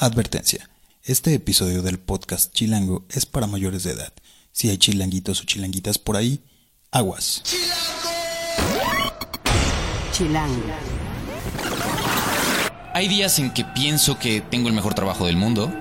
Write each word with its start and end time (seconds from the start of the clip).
Advertencia. 0.00 0.70
Este 1.02 1.34
episodio 1.34 1.82
del 1.82 1.98
podcast 1.98 2.52
Chilango 2.52 3.04
es 3.10 3.26
para 3.26 3.48
mayores 3.48 3.82
de 3.82 3.90
edad. 3.90 4.12
Si 4.52 4.70
hay 4.70 4.78
chilanguitos 4.78 5.40
o 5.40 5.44
chilanguitas 5.44 5.98
por 5.98 6.16
ahí, 6.16 6.40
aguas. 6.92 7.42
Chilango. 10.12 10.62
Hay 12.94 13.08
días 13.08 13.40
en 13.40 13.52
que 13.52 13.64
pienso 13.64 14.20
que 14.20 14.40
tengo 14.40 14.68
el 14.68 14.74
mejor 14.74 14.94
trabajo 14.94 15.26
del 15.26 15.36
mundo 15.36 15.74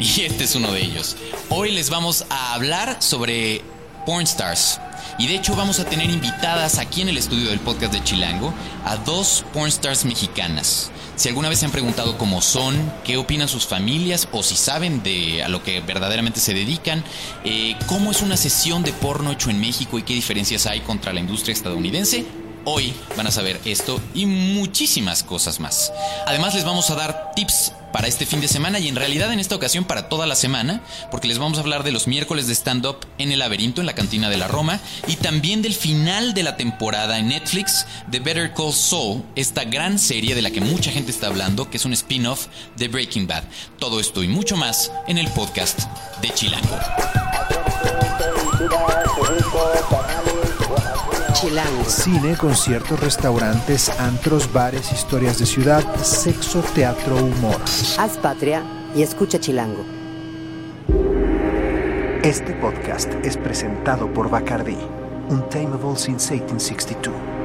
y 0.00 0.22
este 0.22 0.42
es 0.42 0.56
uno 0.56 0.72
de 0.72 0.82
ellos. 0.82 1.16
Hoy 1.48 1.70
les 1.70 1.90
vamos 1.90 2.26
a 2.28 2.54
hablar 2.54 3.00
sobre 3.00 3.62
porn 4.04 4.24
stars. 4.24 4.80
Y 5.18 5.26
de 5.26 5.36
hecho 5.36 5.54
vamos 5.56 5.80
a 5.80 5.84
tener 5.84 6.10
invitadas 6.10 6.78
aquí 6.78 7.02
en 7.02 7.08
el 7.08 7.16
estudio 7.16 7.50
del 7.50 7.60
podcast 7.60 7.92
de 7.92 8.02
Chilango 8.02 8.52
a 8.84 8.96
dos 8.96 9.44
porn 9.52 9.68
stars 9.68 10.04
mexicanas. 10.04 10.90
Si 11.16 11.28
alguna 11.28 11.48
vez 11.48 11.58
se 11.58 11.66
han 11.66 11.70
preguntado 11.70 12.16
cómo 12.16 12.40
son, 12.40 12.92
qué 13.04 13.16
opinan 13.16 13.48
sus 13.48 13.66
familias 13.66 14.28
o 14.32 14.42
si 14.42 14.56
saben 14.56 15.02
de 15.02 15.42
a 15.42 15.48
lo 15.48 15.62
que 15.62 15.80
verdaderamente 15.80 16.40
se 16.40 16.54
dedican, 16.54 17.04
eh, 17.44 17.76
cómo 17.86 18.10
es 18.10 18.22
una 18.22 18.36
sesión 18.36 18.82
de 18.82 18.92
porno 18.92 19.32
hecho 19.32 19.50
en 19.50 19.60
México 19.60 19.98
y 19.98 20.02
qué 20.02 20.14
diferencias 20.14 20.66
hay 20.66 20.80
contra 20.80 21.12
la 21.12 21.20
industria 21.20 21.52
estadounidense, 21.52 22.24
Hoy 22.66 22.92
van 23.16 23.26
a 23.26 23.30
saber 23.30 23.58
esto 23.64 24.00
y 24.12 24.26
muchísimas 24.26 25.22
cosas 25.22 25.60
más. 25.60 25.92
Además 26.26 26.54
les 26.54 26.64
vamos 26.64 26.90
a 26.90 26.94
dar 26.94 27.32
tips 27.34 27.72
para 27.92 28.08
este 28.08 28.26
fin 28.26 28.40
de 28.40 28.48
semana 28.48 28.78
y 28.78 28.88
en 28.88 28.96
realidad 28.96 29.32
en 29.32 29.40
esta 29.40 29.54
ocasión 29.54 29.84
para 29.84 30.08
toda 30.08 30.26
la 30.26 30.36
semana, 30.36 30.82
porque 31.10 31.28
les 31.28 31.38
vamos 31.38 31.58
a 31.58 31.62
hablar 31.62 31.82
de 31.82 31.92
los 31.92 32.06
miércoles 32.06 32.46
de 32.46 32.54
stand-up 32.54 32.98
en 33.18 33.32
el 33.32 33.40
laberinto, 33.40 33.80
en 33.80 33.86
la 33.86 33.94
cantina 33.94 34.30
de 34.30 34.36
la 34.36 34.48
Roma, 34.48 34.80
y 35.06 35.16
también 35.16 35.62
del 35.62 35.74
final 35.74 36.34
de 36.34 36.42
la 36.42 36.56
temporada 36.56 37.18
en 37.18 37.28
Netflix 37.28 37.86
de 38.08 38.20
Better 38.20 38.52
Call 38.54 38.72
Saul, 38.72 39.24
esta 39.36 39.64
gran 39.64 39.98
serie 39.98 40.34
de 40.34 40.42
la 40.42 40.50
que 40.50 40.60
mucha 40.60 40.90
gente 40.90 41.10
está 41.10 41.26
hablando, 41.28 41.70
que 41.70 41.76
es 41.76 41.84
un 41.84 41.92
spin-off 41.92 42.46
de 42.76 42.88
Breaking 42.88 43.26
Bad. 43.26 43.44
Todo 43.78 44.00
esto 44.00 44.22
y 44.22 44.28
mucho 44.28 44.56
más 44.56 44.90
en 45.06 45.18
el 45.18 45.28
podcast 45.28 45.80
de 46.20 46.30
Chilango. 46.30 46.78
Chilango. 51.40 51.84
Cine, 51.86 52.36
conciertos, 52.36 53.00
restaurantes, 53.00 53.88
antros, 53.98 54.52
bares, 54.52 54.92
historias 54.92 55.38
de 55.38 55.46
ciudad, 55.46 55.82
sexo, 55.96 56.60
teatro, 56.74 57.16
humor. 57.16 57.56
Haz 57.98 58.18
patria 58.18 58.62
y 58.94 59.02
escucha 59.02 59.40
Chilango. 59.40 59.82
Este 62.22 62.52
podcast 62.52 63.10
es 63.24 63.38
presentado 63.38 64.12
por 64.12 64.28
Bacardi, 64.28 64.76
Untamable 65.30 65.96
since 65.96 66.34
1862. 66.34 67.39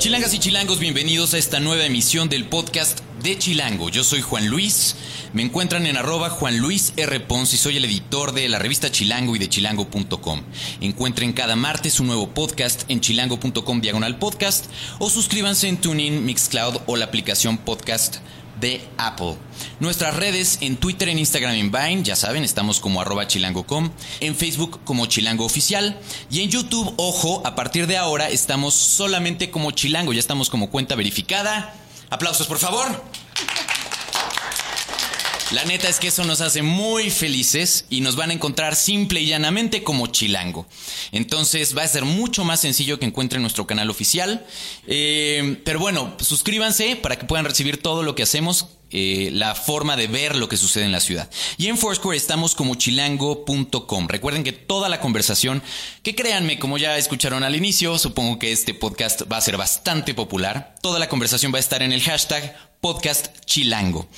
Chilangas 0.00 0.32
y 0.32 0.38
chilangos, 0.38 0.78
bienvenidos 0.78 1.34
a 1.34 1.38
esta 1.38 1.60
nueva 1.60 1.84
emisión 1.84 2.30
del 2.30 2.46
podcast 2.46 3.00
de 3.22 3.36
Chilango. 3.36 3.90
Yo 3.90 4.02
soy 4.02 4.22
Juan 4.22 4.46
Luis, 4.46 4.96
me 5.34 5.42
encuentran 5.42 5.86
en 5.86 5.98
arroba 5.98 6.30
Juan 6.30 6.56
Luis 6.56 6.94
R. 6.96 7.20
Pons 7.20 7.52
y 7.52 7.58
soy 7.58 7.76
el 7.76 7.84
editor 7.84 8.32
de 8.32 8.48
la 8.48 8.58
revista 8.58 8.90
Chilango 8.90 9.36
y 9.36 9.38
de 9.38 9.50
chilango.com. 9.50 10.40
Encuentren 10.80 11.34
cada 11.34 11.54
martes 11.54 12.00
un 12.00 12.06
nuevo 12.06 12.30
podcast 12.30 12.84
en 12.88 13.02
chilango.com 13.02 13.82
diagonal 13.82 14.18
podcast 14.18 14.70
o 15.00 15.10
suscríbanse 15.10 15.68
en 15.68 15.76
TuneIn, 15.76 16.24
Mixcloud 16.24 16.78
o 16.86 16.96
la 16.96 17.04
aplicación 17.04 17.58
podcast 17.58 18.20
de 18.60 18.80
Apple. 18.98 19.36
Nuestras 19.80 20.16
redes 20.16 20.58
en 20.60 20.76
Twitter, 20.76 21.08
en 21.08 21.18
Instagram, 21.18 21.54
en 21.54 21.72
Vine, 21.72 22.02
ya 22.02 22.16
saben, 22.16 22.44
estamos 22.44 22.80
como 22.80 23.00
arroba 23.00 23.26
chilango.com, 23.26 23.90
en 24.20 24.36
Facebook 24.36 24.80
como 24.84 25.06
Chilango 25.06 25.44
Oficial 25.44 25.98
y 26.30 26.40
en 26.42 26.50
YouTube, 26.50 26.92
ojo, 26.96 27.42
a 27.44 27.54
partir 27.54 27.86
de 27.86 27.96
ahora 27.96 28.28
estamos 28.28 28.74
solamente 28.74 29.50
como 29.50 29.70
Chilango, 29.70 30.12
ya 30.12 30.20
estamos 30.20 30.50
como 30.50 30.70
cuenta 30.70 30.94
verificada. 30.94 31.74
Aplausos, 32.10 32.46
por 32.46 32.58
favor. 32.58 32.86
La 35.52 35.64
neta 35.64 35.88
es 35.88 35.98
que 35.98 36.08
eso 36.08 36.22
nos 36.24 36.42
hace 36.42 36.62
muy 36.62 37.10
felices 37.10 37.84
y 37.90 38.02
nos 38.02 38.14
van 38.14 38.30
a 38.30 38.34
encontrar 38.34 38.76
simple 38.76 39.20
y 39.20 39.26
llanamente 39.26 39.82
como 39.82 40.06
Chilango. 40.06 40.64
Entonces 41.10 41.76
va 41.76 41.82
a 41.82 41.88
ser 41.88 42.04
mucho 42.04 42.44
más 42.44 42.60
sencillo 42.60 43.00
que 43.00 43.06
encuentren 43.06 43.42
nuestro 43.42 43.66
canal 43.66 43.90
oficial. 43.90 44.46
Eh, 44.86 45.60
pero 45.64 45.80
bueno, 45.80 46.14
suscríbanse 46.20 46.94
para 46.94 47.18
que 47.18 47.26
puedan 47.26 47.46
recibir 47.46 47.82
todo 47.82 48.04
lo 48.04 48.14
que 48.14 48.22
hacemos, 48.22 48.68
eh, 48.92 49.30
la 49.32 49.56
forma 49.56 49.96
de 49.96 50.06
ver 50.06 50.36
lo 50.36 50.48
que 50.48 50.56
sucede 50.56 50.84
en 50.84 50.92
la 50.92 51.00
ciudad. 51.00 51.28
Y 51.58 51.66
en 51.66 51.78
Foursquare 51.78 52.16
estamos 52.16 52.54
como 52.54 52.76
chilango.com. 52.76 54.06
Recuerden 54.06 54.44
que 54.44 54.52
toda 54.52 54.88
la 54.88 55.00
conversación, 55.00 55.64
que 56.04 56.14
créanme, 56.14 56.60
como 56.60 56.78
ya 56.78 56.96
escucharon 56.96 57.42
al 57.42 57.56
inicio, 57.56 57.98
supongo 57.98 58.38
que 58.38 58.52
este 58.52 58.72
podcast 58.72 59.22
va 59.30 59.38
a 59.38 59.40
ser 59.40 59.56
bastante 59.56 60.14
popular. 60.14 60.76
Toda 60.80 61.00
la 61.00 61.08
conversación 61.08 61.52
va 61.52 61.56
a 61.56 61.60
estar 61.60 61.82
en 61.82 61.90
el 61.90 62.02
hashtag 62.02 62.56
podcast 62.80 63.34
chilango. 63.46 64.08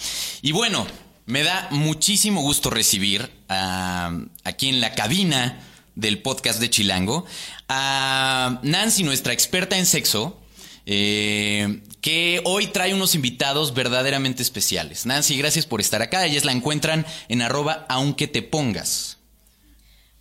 Y 0.42 0.52
bueno, 0.52 0.86
me 1.26 1.42
da 1.42 1.68
muchísimo 1.70 2.40
gusto 2.40 2.70
recibir 2.70 3.30
aquí 3.48 4.68
en 4.68 4.80
la 4.80 4.92
cabina 4.94 5.60
del 5.94 6.20
podcast 6.20 6.60
de 6.60 6.70
Chilango 6.70 7.26
a 7.68 8.60
Nancy, 8.62 9.02
nuestra 9.02 9.32
experta 9.32 9.76
en 9.76 9.86
sexo, 9.86 10.40
eh, 10.86 11.82
que 12.00 12.40
hoy 12.44 12.66
trae 12.68 12.94
unos 12.94 13.14
invitados 13.14 13.74
verdaderamente 13.74 14.42
especiales. 14.42 15.06
Nancy, 15.06 15.36
gracias 15.36 15.66
por 15.66 15.80
estar 15.80 16.02
acá. 16.02 16.26
Ellas 16.26 16.44
la 16.44 16.52
encuentran 16.52 17.06
en 17.28 17.42
arroba 17.42 17.86
aunque 17.88 18.26
te 18.26 18.42
pongas. 18.42 19.18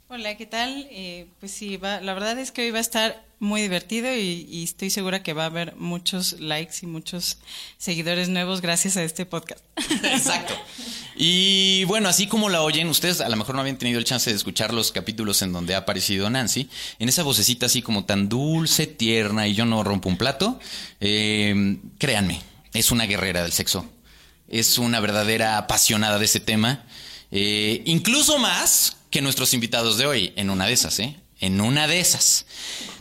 Hola, 0.07 0.35
¿qué 0.35 0.45
tal? 0.45 0.87
Eh, 0.91 1.27
pues 1.39 1.51
sí, 1.51 1.79
la 1.81 2.13
verdad 2.13 2.37
es 2.37 2.51
que 2.51 2.63
hoy 2.63 2.71
va 2.71 2.79
a 2.79 2.81
estar 2.81 3.23
muy 3.41 3.63
divertido 3.63 4.15
y, 4.15 4.63
estoy 4.63 4.91
segura 4.91 5.23
que 5.23 5.33
va 5.33 5.43
a 5.43 5.47
haber 5.47 5.75
muchos 5.75 6.39
likes 6.39 6.75
y 6.83 6.85
muchos 6.85 7.39
seguidores 7.79 8.29
nuevos 8.29 8.61
gracias 8.61 8.97
a 8.97 9.03
este 9.03 9.25
podcast. 9.25 9.61
Exacto. 10.03 10.53
Y 11.15 11.83
bueno, 11.85 12.07
así 12.07 12.27
como 12.27 12.49
la 12.49 12.61
oyen, 12.61 12.87
ustedes 12.87 13.19
a 13.19 13.27
lo 13.29 13.35
mejor 13.35 13.55
no 13.55 13.61
habían 13.61 13.79
tenido 13.79 13.97
el 13.97 14.05
chance 14.05 14.29
de 14.29 14.35
escuchar 14.35 14.75
los 14.75 14.91
capítulos 14.91 15.41
en 15.41 15.53
donde 15.53 15.73
ha 15.73 15.79
aparecido 15.79 16.29
Nancy, 16.29 16.69
en 16.99 17.09
esa 17.09 17.23
vocecita 17.23 17.65
así 17.65 17.81
como 17.81 18.05
tan 18.05 18.29
dulce, 18.29 18.85
tierna 18.85 19.47
y 19.47 19.55
yo 19.55 19.65
no 19.65 19.83
rompo 19.83 20.07
un 20.07 20.17
plato, 20.17 20.59
eh, 20.99 21.77
créanme, 21.97 22.41
es 22.73 22.91
una 22.91 23.05
guerrera 23.05 23.41
del 23.41 23.53
sexo, 23.53 23.89
es 24.49 24.77
una 24.77 24.99
verdadera 24.99 25.57
apasionada 25.57 26.19
de 26.19 26.25
ese 26.25 26.41
tema, 26.41 26.85
eh, 27.31 27.81
incluso 27.85 28.37
más 28.37 28.97
que 29.09 29.23
nuestros 29.23 29.55
invitados 29.55 29.97
de 29.97 30.05
hoy, 30.05 30.33
en 30.35 30.51
una 30.51 30.67
de 30.67 30.73
esas, 30.73 30.99
¿eh? 30.99 31.17
En 31.41 31.59
una 31.59 31.87
de 31.87 31.99
esas. 31.99 32.45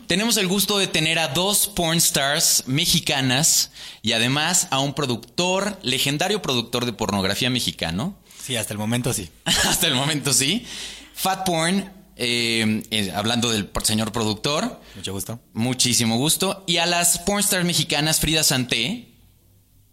Tenemos 0.07 0.35
el 0.35 0.47
gusto 0.47 0.77
de 0.77 0.87
tener 0.87 1.19
a 1.19 1.29
dos 1.29 1.67
porn 1.67 1.99
stars 1.99 2.63
mexicanas 2.65 3.71
y 4.01 4.11
además 4.11 4.67
a 4.71 4.79
un 4.79 4.93
productor, 4.93 5.79
legendario 5.83 6.41
productor 6.41 6.85
de 6.85 6.91
pornografía 6.91 7.49
mexicano. 7.49 8.17
Sí, 8.43 8.57
hasta 8.57 8.73
el 8.73 8.79
momento 8.79 9.13
sí. 9.13 9.29
hasta 9.45 9.87
el 9.87 9.95
momento 9.95 10.33
sí. 10.33 10.65
Fat 11.13 11.45
Porn, 11.45 11.93
eh, 12.17 12.83
eh, 12.89 13.13
hablando 13.15 13.51
del 13.51 13.69
señor 13.83 14.11
productor. 14.11 14.81
Mucho 14.95 15.13
gusto. 15.13 15.39
Muchísimo 15.53 16.17
gusto. 16.17 16.63
Y 16.67 16.77
a 16.77 16.87
las 16.87 17.19
porn 17.19 17.39
stars 17.39 17.63
mexicanas, 17.63 18.19
Frida 18.19 18.43
Santé. 18.43 19.13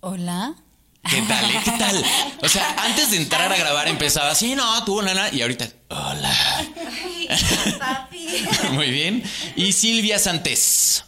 Hola. 0.00 0.56
¿Qué 1.08 1.22
tal? 1.22 1.50
Eh? 1.50 1.60
¿Qué 1.64 1.70
tal? 1.72 2.04
O 2.42 2.48
sea, 2.48 2.76
antes 2.84 3.10
de 3.10 3.18
entrar 3.18 3.52
a 3.52 3.56
grabar 3.56 3.88
empezaba 3.88 4.30
así, 4.30 4.54
no, 4.54 4.84
tú, 4.84 5.00
nana, 5.02 5.28
y 5.32 5.42
ahorita, 5.42 5.68
hola. 5.88 6.34
Muy 8.72 8.90
bien. 8.90 9.22
Y 9.56 9.72
Silvia 9.72 10.18
Santés. 10.18 11.04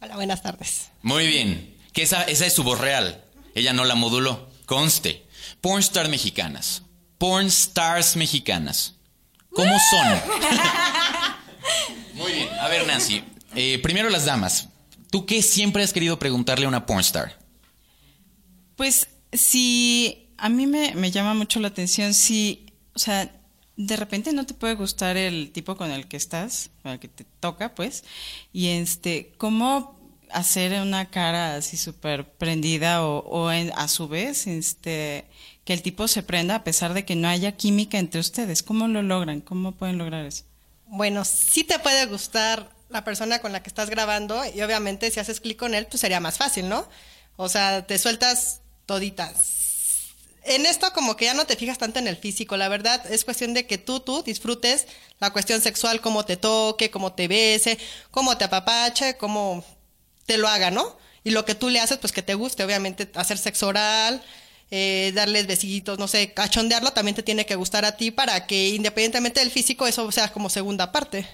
Hola, 0.00 0.16
buenas 0.16 0.42
tardes. 0.42 0.88
Muy 1.02 1.26
bien. 1.26 1.76
Que 1.92 2.02
esa, 2.02 2.22
esa 2.24 2.46
es 2.46 2.52
su 2.52 2.62
voz 2.62 2.80
real. 2.80 3.24
Ella 3.54 3.72
no 3.72 3.84
la 3.84 3.94
moduló. 3.94 4.50
Conste. 4.66 5.26
Porn 5.60 5.80
stars 5.80 6.08
mexicanas. 6.08 6.82
Porn 7.18 7.46
stars 7.46 8.16
mexicanas. 8.16 8.94
¿Cómo 9.50 9.74
son? 9.90 10.08
Muy 12.14 12.32
bien. 12.32 12.48
A 12.60 12.68
ver, 12.68 12.86
Nancy. 12.86 13.24
Eh, 13.54 13.80
primero 13.82 14.10
las 14.10 14.24
damas. 14.24 14.68
¿Tú 15.10 15.26
qué 15.26 15.42
siempre 15.42 15.82
has 15.82 15.92
querido 15.92 16.18
preguntarle 16.18 16.66
a 16.66 16.68
una 16.68 16.86
porn 16.86 17.00
star? 17.00 17.38
Pues 18.76 19.08
si 19.32 20.28
a 20.36 20.48
mí 20.48 20.66
me, 20.66 20.94
me, 20.94 21.10
llama 21.10 21.34
mucho 21.34 21.60
la 21.60 21.68
atención 21.68 22.14
si, 22.14 22.66
o 22.94 22.98
sea, 22.98 23.32
de 23.78 23.96
repente 23.96 24.32
no 24.32 24.44
te 24.44 24.54
puede 24.54 24.74
gustar 24.74 25.16
el 25.16 25.52
tipo 25.52 25.76
con 25.76 25.92
el 25.92 26.08
que 26.08 26.16
estás, 26.16 26.70
con 26.82 26.90
el 26.92 26.98
que 26.98 27.06
te 27.06 27.24
toca, 27.38 27.76
pues, 27.76 28.02
y 28.52 28.68
este, 28.70 29.32
¿cómo 29.38 29.96
hacer 30.30 30.82
una 30.82 31.08
cara 31.10 31.54
así 31.54 31.76
súper 31.76 32.28
prendida 32.28 33.06
o, 33.06 33.20
o 33.20 33.52
en, 33.52 33.72
a 33.76 33.86
su 33.86 34.08
vez, 34.08 34.48
este, 34.48 35.26
que 35.64 35.74
el 35.74 35.82
tipo 35.82 36.08
se 36.08 36.24
prenda 36.24 36.56
a 36.56 36.64
pesar 36.64 36.92
de 36.92 37.04
que 37.04 37.14
no 37.14 37.28
haya 37.28 37.52
química 37.52 37.98
entre 37.98 38.20
ustedes? 38.20 38.64
¿Cómo 38.64 38.88
lo 38.88 39.00
logran? 39.00 39.40
¿Cómo 39.40 39.70
pueden 39.70 39.96
lograr 39.96 40.26
eso? 40.26 40.42
Bueno, 40.86 41.24
sí 41.24 41.62
te 41.62 41.78
puede 41.78 42.06
gustar 42.06 42.68
la 42.88 43.04
persona 43.04 43.38
con 43.38 43.52
la 43.52 43.62
que 43.62 43.68
estás 43.68 43.90
grabando 43.90 44.42
y 44.44 44.60
obviamente 44.60 45.08
si 45.12 45.20
haces 45.20 45.38
clic 45.38 45.56
con 45.56 45.76
él, 45.76 45.86
pues 45.86 46.00
sería 46.00 46.18
más 46.18 46.36
fácil, 46.36 46.68
¿no? 46.68 46.88
O 47.36 47.48
sea, 47.48 47.86
te 47.86 47.96
sueltas 47.96 48.60
toditas. 48.86 49.67
En 50.48 50.64
esto 50.64 50.90
como 50.94 51.16
que 51.16 51.26
ya 51.26 51.34
no 51.34 51.44
te 51.44 51.56
fijas 51.56 51.78
tanto 51.78 51.98
en 51.98 52.08
el 52.08 52.16
físico, 52.16 52.56
la 52.56 52.68
verdad 52.68 53.04
es 53.12 53.24
cuestión 53.24 53.52
de 53.52 53.66
que 53.66 53.76
tú, 53.76 54.00
tú 54.00 54.22
disfrutes 54.22 54.86
la 55.20 55.30
cuestión 55.30 55.60
sexual, 55.60 56.00
cómo 56.00 56.24
te 56.24 56.36
toque, 56.36 56.90
cómo 56.90 57.12
te 57.12 57.28
bese, 57.28 57.78
cómo 58.10 58.38
te 58.38 58.44
apapache, 58.44 59.18
cómo 59.18 59.62
te 60.24 60.38
lo 60.38 60.48
haga, 60.48 60.70
¿no? 60.70 60.96
Y 61.22 61.30
lo 61.30 61.44
que 61.44 61.54
tú 61.54 61.68
le 61.68 61.80
haces, 61.80 61.98
pues 61.98 62.12
que 62.12 62.22
te 62.22 62.34
guste, 62.34 62.64
obviamente 62.64 63.10
hacer 63.14 63.36
sexo 63.36 63.68
oral, 63.68 64.22
eh, 64.70 65.12
darles 65.14 65.46
besitos, 65.46 65.98
no 65.98 66.08
sé, 66.08 66.32
cachondearlo, 66.32 66.92
también 66.92 67.14
te 67.14 67.22
tiene 67.22 67.44
que 67.44 67.54
gustar 67.54 67.84
a 67.84 67.96
ti 67.96 68.10
para 68.10 68.46
que 68.46 68.70
independientemente 68.70 69.40
del 69.40 69.50
físico 69.50 69.86
eso 69.86 70.10
sea 70.12 70.32
como 70.32 70.48
segunda 70.48 70.92
parte. 70.92 71.28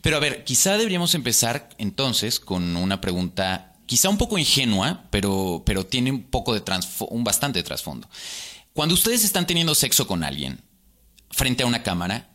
Pero 0.00 0.16
a 0.16 0.20
ver, 0.20 0.44
quizá 0.44 0.78
deberíamos 0.78 1.14
empezar 1.14 1.68
entonces 1.76 2.40
con 2.40 2.76
una 2.76 3.00
pregunta 3.00 3.74
quizá 3.86 4.08
un 4.08 4.18
poco 4.18 4.38
ingenua, 4.38 5.04
pero, 5.10 5.62
pero 5.64 5.84
tiene 5.86 6.10
un 6.10 6.22
poco 6.22 6.54
de 6.54 6.62
un 7.10 7.24
bastante 7.24 7.62
trasfondo. 7.62 8.08
Cuando 8.74 8.94
ustedes 8.94 9.24
están 9.24 9.46
teniendo 9.46 9.74
sexo 9.74 10.06
con 10.06 10.24
alguien 10.24 10.62
frente 11.30 11.62
a 11.62 11.66
una 11.66 11.82
cámara, 11.82 12.28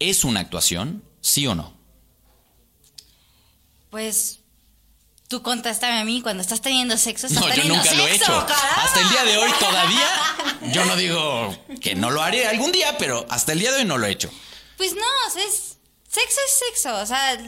¿es 0.00 0.24
una 0.24 0.40
actuación? 0.40 1.04
¿Sí 1.20 1.46
o 1.46 1.54
no? 1.54 1.74
Pues 3.90 4.40
tú 5.28 5.42
contástame 5.42 5.98
a 6.00 6.04
mí 6.04 6.22
cuando 6.22 6.40
estás 6.42 6.60
teniendo 6.60 6.96
sexo. 6.96 7.28
Estás 7.28 7.40
No, 7.40 7.48
yo 7.48 7.54
teniendo 7.54 7.76
nunca 7.76 7.94
lo 7.94 8.06
he 8.06 8.14
hecho. 8.16 8.26
caramba. 8.26 8.82
Hasta 8.82 9.00
el 9.00 9.08
día 9.10 9.24
de 9.24 9.36
hoy 9.38 9.50
todavía. 9.60 10.08
Yo 10.72 10.84
no 10.84 10.96
digo 10.96 11.56
que 11.80 11.94
no 11.94 12.10
lo 12.10 12.20
haré 12.22 12.46
algún 12.48 12.72
día, 12.72 12.98
pero 12.98 13.24
hasta 13.30 13.52
el 13.52 13.60
día 13.60 13.70
de 13.70 13.78
hoy 13.78 13.84
no 13.84 13.98
lo 13.98 14.06
he 14.06 14.10
hecho. 14.10 14.30
Pues 14.76 14.94
no, 14.94 15.40
es, 15.40 15.78
sexo 16.08 16.40
es 16.46 16.62
sexo. 16.66 16.96
O 16.96 17.06
sea, 17.06 17.38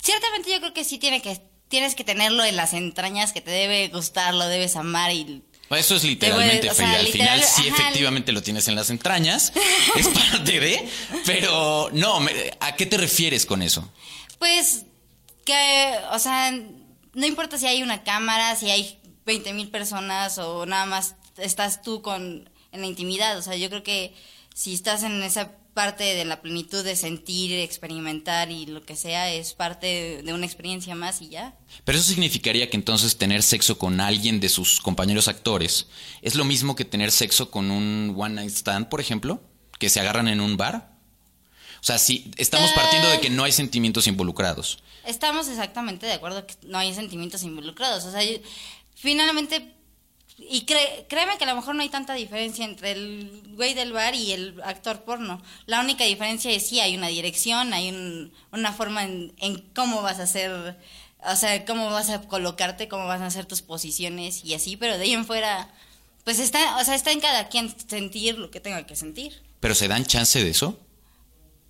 ciertamente 0.00 0.50
yo 0.52 0.60
creo 0.60 0.72
que 0.72 0.84
sí 0.84 0.98
tiene 0.98 1.20
que, 1.20 1.40
tienes 1.68 1.96
que 1.96 2.04
tenerlo 2.04 2.44
en 2.44 2.54
las 2.56 2.72
entrañas, 2.72 3.32
que 3.32 3.40
te 3.40 3.50
debe 3.50 3.88
gustar, 3.88 4.34
lo 4.34 4.46
debes 4.46 4.76
amar 4.76 5.10
y 5.12 5.42
Eso 5.70 5.96
es 5.96 6.04
literalmente, 6.04 6.70
o 6.70 6.74
sea, 6.74 6.86
Frida. 6.86 7.00
Al 7.00 7.06
final 7.06 7.42
sí 7.42 7.68
ajá. 7.68 7.82
efectivamente 7.82 8.32
lo 8.32 8.42
tienes 8.42 8.68
en 8.68 8.74
las 8.76 8.90
entrañas. 8.90 9.52
es 9.96 10.08
parte 10.08 10.60
de. 10.60 10.88
Pero 11.26 11.90
no, 11.92 12.20
me- 12.20 12.32
¿a 12.60 12.76
qué 12.76 12.86
te 12.86 12.96
refieres 12.96 13.46
con 13.46 13.62
eso? 13.62 13.90
Pues 14.38 14.82
que, 15.44 15.94
o 16.12 16.18
sea, 16.18 16.52
no 17.14 17.26
importa 17.26 17.58
si 17.58 17.66
hay 17.66 17.82
una 17.82 18.02
cámara, 18.02 18.56
si 18.56 18.70
hay 18.70 18.98
20 19.26 19.52
mil 19.54 19.68
personas 19.68 20.38
o 20.38 20.66
nada 20.66 20.86
más 20.86 21.14
estás 21.38 21.82
tú 21.82 22.02
con 22.02 22.48
en 22.72 22.80
la 22.80 22.86
intimidad. 22.86 23.38
O 23.38 23.42
sea, 23.42 23.56
yo 23.56 23.68
creo 23.70 23.82
que 23.82 24.14
si 24.54 24.74
estás 24.74 25.02
en 25.02 25.22
esa 25.22 25.52
parte 25.74 26.04
de 26.04 26.24
la 26.24 26.40
plenitud 26.40 26.82
de 26.84 26.96
sentir, 26.96 27.52
experimentar 27.58 28.50
y 28.50 28.66
lo 28.66 28.82
que 28.82 28.96
sea, 28.96 29.32
es 29.32 29.52
parte 29.52 30.22
de, 30.24 30.32
una 30.32 30.46
experiencia 30.46 30.94
más 30.94 31.20
y 31.20 31.28
ya. 31.28 31.58
Pero 31.84 31.98
eso 31.98 32.08
significaría 32.08 32.70
que 32.70 32.76
entonces 32.76 33.16
tener 33.18 33.42
sexo 33.42 33.76
con 33.76 34.00
alguien 34.00 34.40
de 34.40 34.48
sus 34.48 34.80
compañeros 34.80 35.28
actores 35.28 35.88
es 36.22 36.36
lo 36.36 36.44
mismo 36.44 36.76
que 36.76 36.84
tener 36.84 37.10
sexo 37.10 37.50
con 37.50 37.70
un 37.70 38.14
one 38.16 38.36
night 38.36 38.50
stand, 38.50 38.88
por 38.88 39.00
ejemplo, 39.00 39.42
que 39.78 39.90
se 39.90 40.00
agarran 40.00 40.28
en 40.28 40.40
un 40.40 40.56
bar. 40.56 40.94
O 41.80 41.86
sea, 41.86 41.98
si 41.98 42.30
estamos 42.38 42.70
partiendo 42.70 43.10
de 43.10 43.20
que 43.20 43.28
no 43.28 43.44
hay 43.44 43.52
sentimientos 43.52 44.06
involucrados. 44.06 44.82
Estamos 45.04 45.48
exactamente 45.48 46.06
de 46.06 46.14
acuerdo 46.14 46.46
que 46.46 46.54
no 46.62 46.78
hay 46.78 46.94
sentimientos 46.94 47.42
involucrados. 47.42 48.04
O 48.04 48.10
sea, 48.10 48.24
yo- 48.24 48.38
finalmente, 48.94 49.74
y 50.36 50.66
cre- 50.66 51.06
créeme 51.08 51.38
que 51.38 51.44
a 51.44 51.46
lo 51.46 51.54
mejor 51.56 51.74
no 51.74 51.82
hay 51.82 51.88
tanta 51.88 52.14
diferencia 52.14 52.64
entre 52.64 52.92
el 52.92 53.42
güey 53.54 53.74
del 53.74 53.92
bar 53.92 54.14
y 54.14 54.32
el 54.32 54.60
actor 54.64 55.02
porno. 55.04 55.40
La 55.66 55.80
única 55.80 56.04
diferencia 56.04 56.50
es 56.50 56.66
sí, 56.68 56.80
hay 56.80 56.96
una 56.96 57.08
dirección, 57.08 57.72
hay 57.72 57.88
un- 57.90 58.32
una 58.52 58.72
forma 58.72 59.04
en, 59.04 59.32
en 59.38 59.60
cómo 59.74 60.02
vas 60.02 60.18
a 60.18 60.24
hacer, 60.24 60.76
o 61.26 61.36
sea, 61.36 61.64
cómo 61.64 61.88
vas 61.90 62.10
a 62.10 62.20
colocarte, 62.22 62.88
cómo 62.88 63.06
vas 63.06 63.20
a 63.20 63.26
hacer 63.26 63.46
tus 63.46 63.62
posiciones 63.62 64.44
y 64.44 64.54
así, 64.54 64.76
pero 64.76 64.98
de 64.98 65.04
ahí 65.04 65.12
en 65.12 65.24
fuera, 65.24 65.72
pues 66.24 66.38
está, 66.40 66.78
o 66.78 66.84
sea, 66.84 66.94
está 66.94 67.12
en 67.12 67.20
cada 67.20 67.48
quien 67.48 67.72
sentir 67.88 68.38
lo 68.38 68.50
que 68.50 68.60
tenga 68.60 68.84
que 68.86 68.96
sentir. 68.96 69.40
¿Pero 69.60 69.74
se 69.74 69.88
dan 69.88 70.04
chance 70.04 70.42
de 70.42 70.50
eso? 70.50 70.78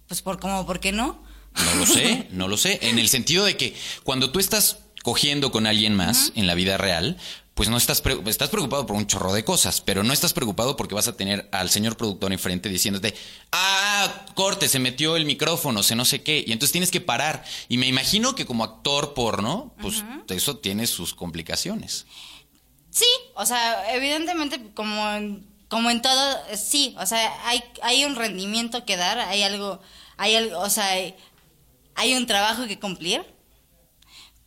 Pues 0.08 0.22
por 0.22 0.40
cómo, 0.40 0.66
¿por 0.66 0.80
qué 0.80 0.90
no? 0.92 1.22
No 1.54 1.74
lo 1.76 1.86
sé, 1.86 2.28
no 2.32 2.48
lo 2.48 2.56
sé. 2.56 2.78
En 2.82 2.98
el 2.98 3.08
sentido 3.08 3.44
de 3.44 3.56
que 3.56 3.74
cuando 4.04 4.32
tú 4.32 4.38
estás 4.40 4.78
cogiendo 5.02 5.52
con 5.52 5.66
alguien 5.66 5.94
más 5.94 6.32
en 6.34 6.46
la 6.46 6.54
vida 6.54 6.76
real, 6.78 7.18
pues 7.54 7.68
no 7.68 7.76
estás, 7.76 8.00
pre- 8.00 8.18
estás 8.26 8.48
preocupado 8.50 8.84
por 8.84 8.96
un 8.96 9.06
chorro 9.06 9.32
de 9.32 9.44
cosas, 9.44 9.80
pero 9.80 10.02
no 10.02 10.12
estás 10.12 10.32
preocupado 10.32 10.76
porque 10.76 10.94
vas 10.96 11.06
a 11.06 11.16
tener 11.16 11.48
al 11.52 11.70
señor 11.70 11.96
productor 11.96 12.32
enfrente 12.32 12.68
diciéndote, 12.68 13.14
ah, 13.52 14.26
corte, 14.34 14.68
se 14.68 14.80
metió 14.80 15.14
el 15.16 15.24
micrófono, 15.24 15.82
se 15.84 15.94
no 15.94 16.04
sé 16.04 16.22
qué, 16.22 16.42
y 16.44 16.50
entonces 16.52 16.72
tienes 16.72 16.90
que 16.90 17.00
parar. 17.00 17.44
Y 17.68 17.78
me 17.78 17.86
imagino 17.86 18.34
que 18.34 18.44
como 18.44 18.64
actor 18.64 19.14
porno, 19.14 19.72
pues 19.80 20.04
eso 20.28 20.56
tiene 20.58 20.86
sus 20.88 21.14
complicaciones. 21.14 22.06
Sí, 22.90 23.06
o 23.34 23.46
sea, 23.46 23.94
evidentemente 23.94 24.72
como 24.74 25.08
en, 25.10 25.46
como 25.68 25.90
en 25.90 26.02
todo, 26.02 26.46
eh, 26.48 26.56
sí, 26.56 26.94
o 26.98 27.06
sea, 27.06 27.48
hay, 27.48 27.62
hay 27.82 28.04
un 28.04 28.16
rendimiento 28.16 28.84
que 28.84 28.96
dar, 28.96 29.18
hay 29.18 29.42
algo, 29.42 29.80
hay 30.16 30.34
algo, 30.36 30.58
o 30.60 30.70
sea, 30.70 30.86
hay, 30.90 31.14
hay 31.94 32.14
un 32.14 32.26
trabajo 32.26 32.66
que 32.66 32.78
cumplir, 32.78 33.24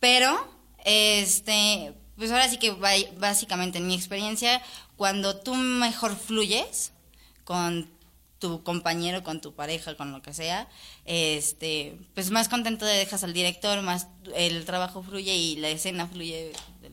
pero, 0.00 0.46
este, 0.84 1.92
pues 2.18 2.30
ahora 2.32 2.48
sí 2.48 2.58
que 2.58 2.72
básicamente 3.18 3.78
en 3.78 3.86
mi 3.86 3.94
experiencia, 3.94 4.60
cuando 4.96 5.36
tú 5.36 5.54
mejor 5.54 6.16
fluyes 6.16 6.92
con 7.44 7.88
tu 8.38 8.62
compañero, 8.62 9.22
con 9.22 9.40
tu 9.40 9.54
pareja, 9.54 9.96
con 9.96 10.12
lo 10.12 10.20
que 10.22 10.34
sea, 10.34 10.68
este, 11.04 11.96
pues 12.14 12.30
más 12.30 12.48
contento 12.48 12.86
te 12.86 12.92
dejas 12.92 13.24
al 13.24 13.32
director, 13.32 13.82
más 13.82 14.08
el 14.34 14.64
trabajo 14.64 15.02
fluye 15.02 15.34
y 15.34 15.56
la 15.56 15.68
escena 15.68 16.06
fluye 16.06 16.52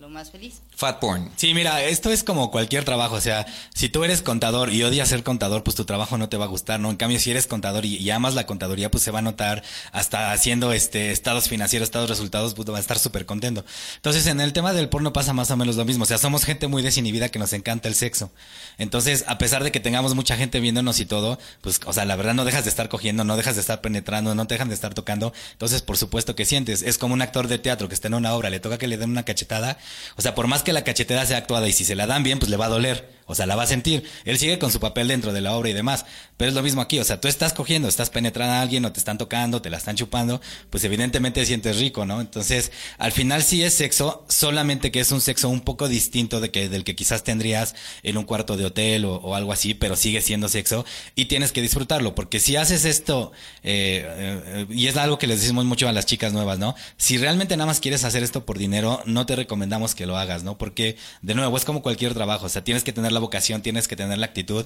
más 0.09 0.31
feliz. 0.31 0.61
Fat 0.75 0.99
porn. 0.99 1.31
Sí, 1.35 1.53
mira, 1.53 1.83
esto 1.83 2.11
es 2.11 2.23
como 2.23 2.51
cualquier 2.51 2.83
trabajo, 2.83 3.15
o 3.15 3.21
sea, 3.21 3.45
si 3.73 3.89
tú 3.89 4.03
eres 4.03 4.21
contador 4.21 4.71
y 4.71 4.83
odias 4.83 5.09
ser 5.09 5.23
contador, 5.23 5.63
pues 5.63 5.75
tu 5.75 5.85
trabajo 5.85 6.17
no 6.17 6.29
te 6.29 6.37
va 6.37 6.45
a 6.45 6.47
gustar, 6.47 6.79
¿no? 6.79 6.89
En 6.89 6.97
cambio, 6.97 7.19
si 7.19 7.31
eres 7.31 7.47
contador 7.47 7.85
y, 7.85 7.95
y 7.95 8.09
amas 8.09 8.33
la 8.33 8.45
contaduría, 8.45 8.91
pues 8.91 9.03
se 9.03 9.11
va 9.11 9.19
a 9.19 9.21
notar 9.21 9.63
hasta 9.91 10.31
haciendo 10.31 10.73
este 10.73 11.11
estados 11.11 11.47
financieros, 11.49 11.87
estados 11.87 12.09
resultados, 12.09 12.53
pues 12.53 12.69
va 12.69 12.77
a 12.77 12.81
estar 12.81 12.99
súper 12.99 13.25
contento. 13.25 13.65
Entonces, 13.95 14.27
en 14.27 14.41
el 14.41 14.53
tema 14.53 14.73
del 14.73 14.89
porno 14.89 15.13
pasa 15.13 15.33
más 15.33 15.51
o 15.51 15.57
menos 15.57 15.75
lo 15.75 15.85
mismo, 15.85 16.03
o 16.03 16.07
sea, 16.07 16.17
somos 16.17 16.45
gente 16.45 16.67
muy 16.67 16.81
desinhibida 16.81 17.29
que 17.29 17.39
nos 17.39 17.53
encanta 17.53 17.87
el 17.87 17.95
sexo. 17.95 18.31
Entonces, 18.77 19.23
a 19.27 19.37
pesar 19.37 19.63
de 19.63 19.71
que 19.71 19.79
tengamos 19.79 20.15
mucha 20.15 20.37
gente 20.37 20.59
viéndonos 20.59 20.99
y 20.99 21.05
todo, 21.05 21.39
pues, 21.61 21.79
o 21.85 21.93
sea, 21.93 22.05
la 22.05 22.15
verdad 22.15 22.33
no 22.33 22.45
dejas 22.45 22.63
de 22.63 22.69
estar 22.69 22.89
cogiendo, 22.89 23.23
no 23.23 23.37
dejas 23.37 23.55
de 23.55 23.61
estar 23.61 23.81
penetrando, 23.81 24.35
no 24.35 24.47
te 24.47 24.55
dejan 24.55 24.69
de 24.69 24.75
estar 24.75 24.93
tocando. 24.93 25.33
Entonces, 25.51 25.81
por 25.81 25.97
supuesto 25.97 26.35
que 26.35 26.45
sientes. 26.45 26.81
Es 26.81 26.97
como 26.97 27.13
un 27.13 27.21
actor 27.21 27.47
de 27.47 27.57
teatro 27.57 27.87
que 27.87 27.95
está 27.95 28.07
en 28.07 28.15
una 28.15 28.33
obra, 28.33 28.49
le 28.49 28.59
toca 28.59 28.77
que 28.77 28.87
le 28.87 28.97
den 28.97 29.09
una 29.09 29.23
cachetada. 29.23 29.77
O 30.17 30.21
sea, 30.21 30.35
por 30.35 30.47
más 30.47 30.63
que 30.63 30.73
la 30.73 30.83
cachetada 30.83 31.25
sea 31.25 31.37
actuada 31.37 31.67
y 31.67 31.73
si 31.73 31.85
se 31.85 31.95
la 31.95 32.07
dan 32.07 32.23
bien, 32.23 32.39
pues 32.39 32.49
le 32.49 32.57
va 32.57 32.65
a 32.65 32.69
doler. 32.69 33.13
O 33.25 33.35
sea, 33.35 33.45
la 33.45 33.55
va 33.55 33.63
a 33.63 33.67
sentir. 33.67 34.03
Él 34.23 34.37
sigue 34.37 34.59
con 34.59 34.71
su 34.71 34.79
papel 34.79 35.07
dentro 35.07 35.33
de 35.33 35.41
la 35.41 35.55
obra 35.55 35.69
y 35.69 35.73
demás. 35.73 36.05
Pero 36.37 36.49
es 36.49 36.55
lo 36.55 36.63
mismo 36.63 36.81
aquí. 36.81 36.99
O 36.99 37.03
sea, 37.03 37.19
tú 37.21 37.27
estás 37.27 37.53
cogiendo, 37.53 37.87
estás 37.87 38.09
penetrando 38.09 38.53
a 38.53 38.61
alguien 38.61 38.85
o 38.85 38.91
te 38.91 38.99
están 38.99 39.17
tocando, 39.17 39.61
te 39.61 39.69
la 39.69 39.77
están 39.77 39.95
chupando, 39.95 40.41
pues 40.69 40.83
evidentemente 40.83 41.45
sientes 41.45 41.79
rico, 41.79 42.05
¿no? 42.05 42.21
Entonces, 42.21 42.71
al 42.97 43.11
final 43.11 43.43
sí 43.43 43.63
es 43.63 43.73
sexo, 43.73 44.25
solamente 44.29 44.91
que 44.91 44.99
es 44.99 45.11
un 45.11 45.21
sexo 45.21 45.49
un 45.49 45.61
poco 45.61 45.87
distinto 45.87 46.41
de 46.41 46.51
que, 46.51 46.69
del 46.69 46.83
que 46.83 46.95
quizás 46.95 47.23
tendrías 47.23 47.75
en 48.03 48.17
un 48.17 48.25
cuarto 48.25 48.57
de 48.57 48.65
hotel 48.65 49.05
o, 49.05 49.35
algo 49.35 49.51
así, 49.51 49.73
pero 49.73 49.95
sigue 49.95 50.21
siendo 50.21 50.47
sexo 50.47 50.85
y 51.15 51.25
tienes 51.25 51.51
que 51.51 51.61
disfrutarlo, 51.61 52.15
porque 52.15 52.39
si 52.39 52.55
haces 52.55 52.85
esto, 52.85 53.31
eh, 53.63 54.05
eh, 54.07 54.65
y 54.69 54.87
es 54.87 54.97
algo 54.97 55.17
que 55.17 55.27
les 55.27 55.41
decimos 55.41 55.65
mucho 55.65 55.87
a 55.87 55.91
las 55.91 56.05
chicas 56.05 56.33
nuevas, 56.33 56.59
¿no? 56.59 56.75
Si 56.97 57.17
realmente 57.17 57.57
nada 57.57 57.67
más 57.67 57.79
quieres 57.79 58.03
hacer 58.03 58.23
esto 58.23 58.45
por 58.45 58.57
dinero, 58.57 59.01
no 59.05 59.25
te 59.25 59.35
recomendamos 59.35 59.95
que 59.95 60.05
lo 60.05 60.17
hagas, 60.17 60.43
¿no? 60.43 60.57
Porque, 60.57 60.97
de 61.21 61.33
nuevo, 61.33 61.57
es 61.57 61.65
como 61.65 61.81
cualquier 61.81 62.13
trabajo, 62.13 62.45
o 62.45 62.49
sea, 62.49 62.63
tienes 62.63 62.83
que 62.83 62.93
tener 62.93 63.11
la 63.15 63.19
vocación, 63.19 63.63
tienes 63.63 63.87
que 63.87 63.95
tener 63.95 64.19
la 64.19 64.27
actitud, 64.27 64.65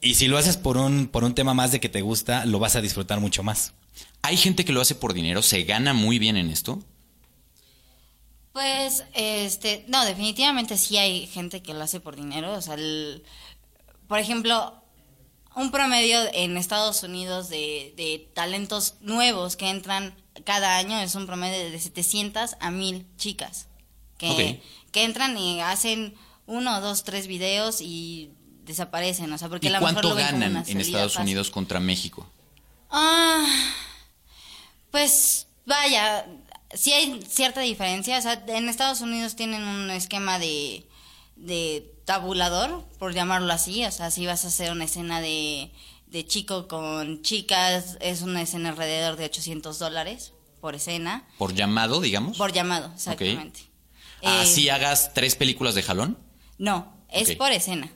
y 0.00 0.14
si 0.14 0.28
lo 0.28 0.38
haces 0.38 0.56
por 0.56 0.76
un, 0.76 1.08
por 1.08 1.24
un 1.24 1.34
tema 1.34 1.52
más 1.54 1.72
de 1.72 1.80
que 1.80 1.88
te 1.88 2.02
gusta, 2.02 2.44
lo 2.46 2.60
vas 2.60 2.76
a 2.76 2.80
disfrutar 2.80 3.18
mucho 3.18 3.42
más. 3.42 3.72
Hay 4.22 4.36
gente 4.36 4.64
que 4.64 4.72
lo 4.72 4.80
hace 4.80 4.94
por 4.94 5.12
dinero, 5.14 5.42
se 5.42 5.62
gana 5.64 5.92
muy 5.94 6.18
bien 6.18 6.36
en 6.36 6.50
esto. 6.50 6.78
Pues, 8.52 9.04
este, 9.14 9.84
no, 9.88 10.04
definitivamente 10.04 10.78
sí 10.78 10.96
hay 10.96 11.26
gente 11.26 11.62
que 11.62 11.74
lo 11.74 11.82
hace 11.82 12.00
por 12.00 12.16
dinero. 12.16 12.52
O 12.54 12.60
sea, 12.62 12.74
el- 12.74 13.22
por 14.08 14.18
ejemplo, 14.18 14.82
un 15.54 15.70
promedio 15.70 16.18
en 16.32 16.56
Estados 16.56 17.02
Unidos 17.02 17.48
de, 17.48 17.92
de 17.96 18.30
talentos 18.34 18.94
nuevos 19.00 19.56
que 19.56 19.68
entran 19.68 20.14
cada 20.44 20.76
año 20.78 20.98
es 21.00 21.14
un 21.14 21.26
promedio 21.26 21.70
de 21.70 21.78
700 21.78 22.56
a 22.60 22.70
1000 22.70 23.06
chicas 23.16 23.66
que, 24.18 24.60
que 24.92 25.04
entran 25.04 25.36
y 25.36 25.60
hacen 25.60 26.14
uno, 26.46 26.80
dos, 26.80 27.04
tres 27.04 27.26
videos 27.26 27.80
y 27.80 28.30
desaparecen. 28.64 29.32
O 29.32 29.38
sea, 29.38 29.48
porque 29.48 29.66
¿Y 29.66 29.70
a 29.70 29.72
lo 29.74 29.86
mejor 29.86 29.94
cuánto 29.94 30.08
lo 30.10 30.14
ven 30.14 30.26
como 30.26 30.38
ganan 30.38 30.50
una 30.50 30.60
en 30.60 30.66
salida 30.66 30.82
Estados 30.82 31.12
fácil. 31.14 31.22
Unidos 31.22 31.50
contra 31.50 31.80
México? 31.80 32.26
Ah, 32.90 33.46
pues 34.90 35.48
vaya, 35.64 36.26
sí 36.74 36.92
hay 36.92 37.20
cierta 37.28 37.60
diferencia. 37.60 38.18
O 38.18 38.22
sea, 38.22 38.44
en 38.46 38.68
Estados 38.68 39.00
Unidos 39.00 39.36
tienen 39.36 39.62
un 39.62 39.90
esquema 39.90 40.38
de, 40.38 40.86
de 41.36 41.92
tabulador, 42.04 42.84
por 42.98 43.12
llamarlo 43.12 43.52
así. 43.52 43.84
O 43.84 43.90
sea, 43.90 44.10
si 44.10 44.26
vas 44.26 44.44
a 44.44 44.48
hacer 44.48 44.70
una 44.72 44.84
escena 44.84 45.20
de, 45.20 45.70
de 46.06 46.26
chico 46.26 46.68
con 46.68 47.22
chicas, 47.22 47.98
es 48.00 48.22
una 48.22 48.42
escena 48.42 48.70
alrededor 48.70 49.16
de 49.16 49.24
800 49.26 49.78
dólares 49.78 50.32
por 50.60 50.74
escena. 50.74 51.24
Por 51.38 51.54
llamado, 51.54 52.00
digamos. 52.00 52.38
Por 52.38 52.52
llamado, 52.52 52.90
exactamente. 52.94 53.60
Eh, 54.22 54.28
Así 54.28 54.68
hagas 54.68 55.12
tres 55.14 55.36
películas 55.36 55.74
de 55.74 55.82
jalón. 55.82 56.18
No, 56.58 56.92
es 57.10 57.34
por 57.36 57.52
escena. 57.52 57.90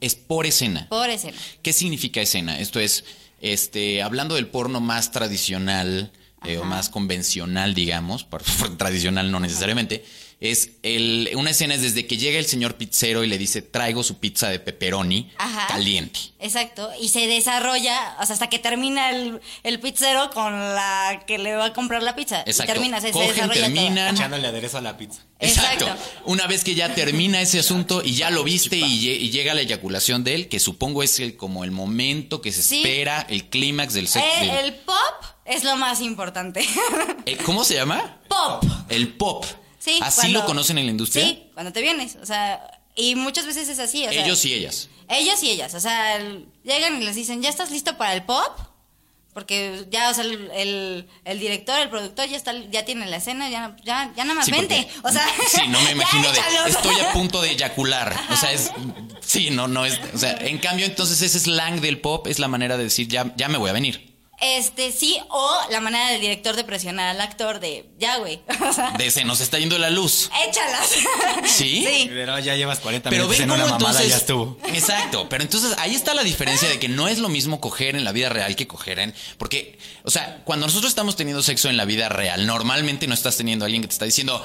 Es 0.00 0.14
por 0.14 0.46
escena. 0.46 0.86
Por 0.88 1.08
escena. 1.10 1.36
¿Qué 1.62 1.72
significa 1.72 2.20
escena? 2.20 2.58
Esto 2.58 2.80
es, 2.80 3.04
este, 3.40 4.02
hablando 4.02 4.34
del 4.34 4.48
porno 4.48 4.80
más 4.80 5.12
tradicional 5.12 6.12
eh, 6.44 6.58
o 6.58 6.64
más 6.64 6.88
convencional, 6.88 7.74
digamos, 7.74 8.24
por- 8.24 8.42
por 8.58 8.76
tradicional 8.76 9.30
no 9.30 9.38
necesariamente, 9.40 10.04
Es 10.44 10.70
el, 10.82 11.30
una 11.36 11.50
escena 11.50 11.74
es 11.74 11.82
desde 11.82 12.04
que 12.06 12.16
llega 12.16 12.36
el 12.38 12.46
señor 12.46 12.74
pizzero 12.74 13.22
y 13.22 13.28
le 13.28 13.38
dice, 13.38 13.62
traigo 13.62 14.02
su 14.02 14.18
pizza 14.18 14.48
de 14.48 14.58
pepperoni 14.58 15.30
Ajá. 15.38 15.68
caliente. 15.68 16.18
Exacto, 16.40 16.90
y 17.00 17.10
se 17.10 17.28
desarrolla, 17.28 18.16
o 18.20 18.26
sea, 18.26 18.34
hasta 18.34 18.48
que 18.48 18.58
termina 18.58 19.10
el, 19.10 19.40
el 19.62 19.78
pizzero 19.78 20.30
con 20.30 20.52
la 20.74 21.22
que 21.28 21.38
le 21.38 21.54
va 21.54 21.66
a 21.66 21.72
comprar 21.72 22.02
la 22.02 22.16
pizza. 22.16 22.40
Exacto. 22.44 22.72
Y 22.72 22.74
termina, 22.74 23.00
se, 23.00 23.06
se 23.08 23.12
Cogen, 23.12 23.28
desarrolla 23.28 23.60
todo. 23.66 23.72
terminan. 23.74 24.14
Echándole 24.16 24.48
aderezo 24.48 24.78
a 24.78 24.80
la 24.80 24.96
pizza. 24.96 25.20
Exacto. 25.38 25.84
Exacto. 25.84 26.02
Una 26.24 26.48
vez 26.48 26.64
que 26.64 26.74
ya 26.74 26.92
termina 26.92 27.40
ese 27.40 27.60
asunto 27.60 28.02
y 28.04 28.14
ya 28.16 28.30
lo 28.30 28.42
viste 28.42 28.76
y, 28.76 28.82
lle- 29.00 29.20
y 29.20 29.30
llega 29.30 29.54
la 29.54 29.60
eyaculación 29.60 30.24
de 30.24 30.34
él, 30.34 30.48
que 30.48 30.58
supongo 30.58 31.04
es 31.04 31.20
el, 31.20 31.36
como 31.36 31.62
el 31.62 31.70
momento 31.70 32.40
que 32.42 32.50
se 32.50 32.62
Sí. 32.62 32.78
espera, 32.78 33.24
el 33.30 33.44
clímax 33.48 33.94
del 33.94 34.08
sexo. 34.08 34.28
Eh, 34.42 34.60
el 34.64 34.74
pop 34.74 34.96
es 35.44 35.62
lo 35.62 35.76
más 35.76 36.00
importante. 36.00 36.66
¿Cómo 37.44 37.62
se 37.64 37.74
llama? 37.74 38.18
pop. 38.28 38.64
El 38.88 39.08
pop. 39.14 39.44
Sí. 39.82 39.98
¿Así 40.02 40.20
cuando- 40.20 40.40
lo 40.40 40.46
conocen 40.46 40.78
en 40.78 40.84
la 40.86 40.90
industria? 40.92 41.24
Sí, 41.24 41.42
cuando 41.54 41.72
te 41.72 41.80
vienes, 41.80 42.16
o 42.22 42.26
sea, 42.26 42.60
y 42.94 43.14
muchas 43.14 43.46
veces 43.46 43.68
es 43.68 43.78
así. 43.78 44.06
O 44.06 44.12
sea, 44.12 44.24
Ellos 44.24 44.44
y 44.44 44.54
ellas. 44.54 44.88
Ellos 45.08 45.42
y 45.42 45.50
ellas, 45.50 45.74
o 45.74 45.80
sea, 45.80 46.18
llegan 46.64 47.02
y 47.02 47.04
les 47.04 47.16
dicen, 47.16 47.42
¿ya 47.42 47.48
estás 47.50 47.70
listo 47.70 47.96
para 47.98 48.14
el 48.14 48.22
pop? 48.24 48.46
Porque 49.34 49.86
ya, 49.90 50.10
o 50.10 50.14
sea, 50.14 50.24
el, 50.24 50.50
el, 50.54 51.08
el 51.24 51.40
director, 51.40 51.80
el 51.80 51.88
productor 51.88 52.28
ya 52.28 52.36
está, 52.36 52.52
ya 52.70 52.84
tiene 52.84 53.06
la 53.06 53.16
escena, 53.16 53.48
ya, 53.48 53.74
ya, 53.82 54.12
ya 54.14 54.24
nada 54.24 54.34
más 54.34 54.44
Sí, 54.44 54.50
vente. 54.52 54.86
porque- 55.00 55.08
O 55.08 55.10
sea, 55.10 55.26
sí, 55.48 55.68
no 55.68 55.80
me 55.80 55.90
imagino 55.92 56.30
de 56.30 56.38
estoy 56.68 57.00
a 57.00 57.12
punto 57.12 57.40
de 57.40 57.50
eyacular. 57.52 58.14
O 58.30 58.36
sea, 58.36 58.52
es 58.52 58.70
sí, 59.20 59.48
no, 59.50 59.68
no 59.68 59.86
es. 59.86 59.98
O 60.14 60.18
sea, 60.18 60.32
en 60.38 60.58
cambio, 60.58 60.84
entonces 60.84 61.22
ese 61.22 61.40
slang 61.40 61.80
del 61.80 61.98
pop 61.98 62.26
es 62.26 62.38
la 62.38 62.48
manera 62.48 62.76
de 62.76 62.84
decir 62.84 63.08
ya, 63.08 63.32
ya 63.36 63.48
me 63.48 63.56
voy 63.56 63.70
a 63.70 63.72
venir. 63.72 64.11
Este, 64.44 64.90
sí, 64.90 65.18
o 65.28 65.56
la 65.70 65.80
manera 65.80 66.10
del 66.10 66.20
director 66.20 66.56
de 66.56 66.64
presionar 66.64 67.08
al 67.08 67.20
actor 67.20 67.60
de, 67.60 67.88
ya, 67.98 68.16
güey, 68.18 68.42
De 68.98 69.08
se 69.12 69.24
nos 69.24 69.40
está 69.40 69.58
yendo 69.60 69.78
la 69.78 69.88
luz. 69.88 70.30
échalas. 70.48 70.90
¿Sí? 71.46 71.86
Sí. 71.88 72.06
Pero 72.08 72.36
ya 72.40 72.56
llevas 72.56 72.80
40 72.80 73.08
Pero 73.08 73.22
minutos 73.28 73.38
ven 73.38 73.44
en 73.44 73.50
cómo 73.50 73.62
una 73.64 73.72
mamada 73.78 73.90
entonces. 74.02 74.10
ya 74.10 74.16
estuvo. 74.16 74.58
Exacto. 74.66 75.28
Pero 75.28 75.44
entonces 75.44 75.74
ahí 75.78 75.94
está 75.94 76.12
la 76.14 76.24
diferencia 76.24 76.68
de 76.68 76.80
que 76.80 76.88
no 76.88 77.06
es 77.06 77.18
lo 77.18 77.28
mismo 77.28 77.60
coger 77.60 77.94
en 77.94 78.02
la 78.04 78.10
vida 78.10 78.30
real 78.30 78.56
que 78.56 78.66
coger 78.66 78.98
en. 78.98 79.14
Porque, 79.38 79.78
o 80.02 80.10
sea, 80.10 80.42
cuando 80.44 80.66
nosotros 80.66 80.90
estamos 80.90 81.14
teniendo 81.14 81.40
sexo 81.42 81.68
en 81.68 81.76
la 81.76 81.84
vida 81.84 82.08
real, 82.08 82.44
normalmente 82.44 83.06
no 83.06 83.14
estás 83.14 83.36
teniendo 83.36 83.64
a 83.64 83.66
alguien 83.66 83.82
que 83.82 83.88
te 83.88 83.92
está 83.94 84.06
diciendo. 84.06 84.44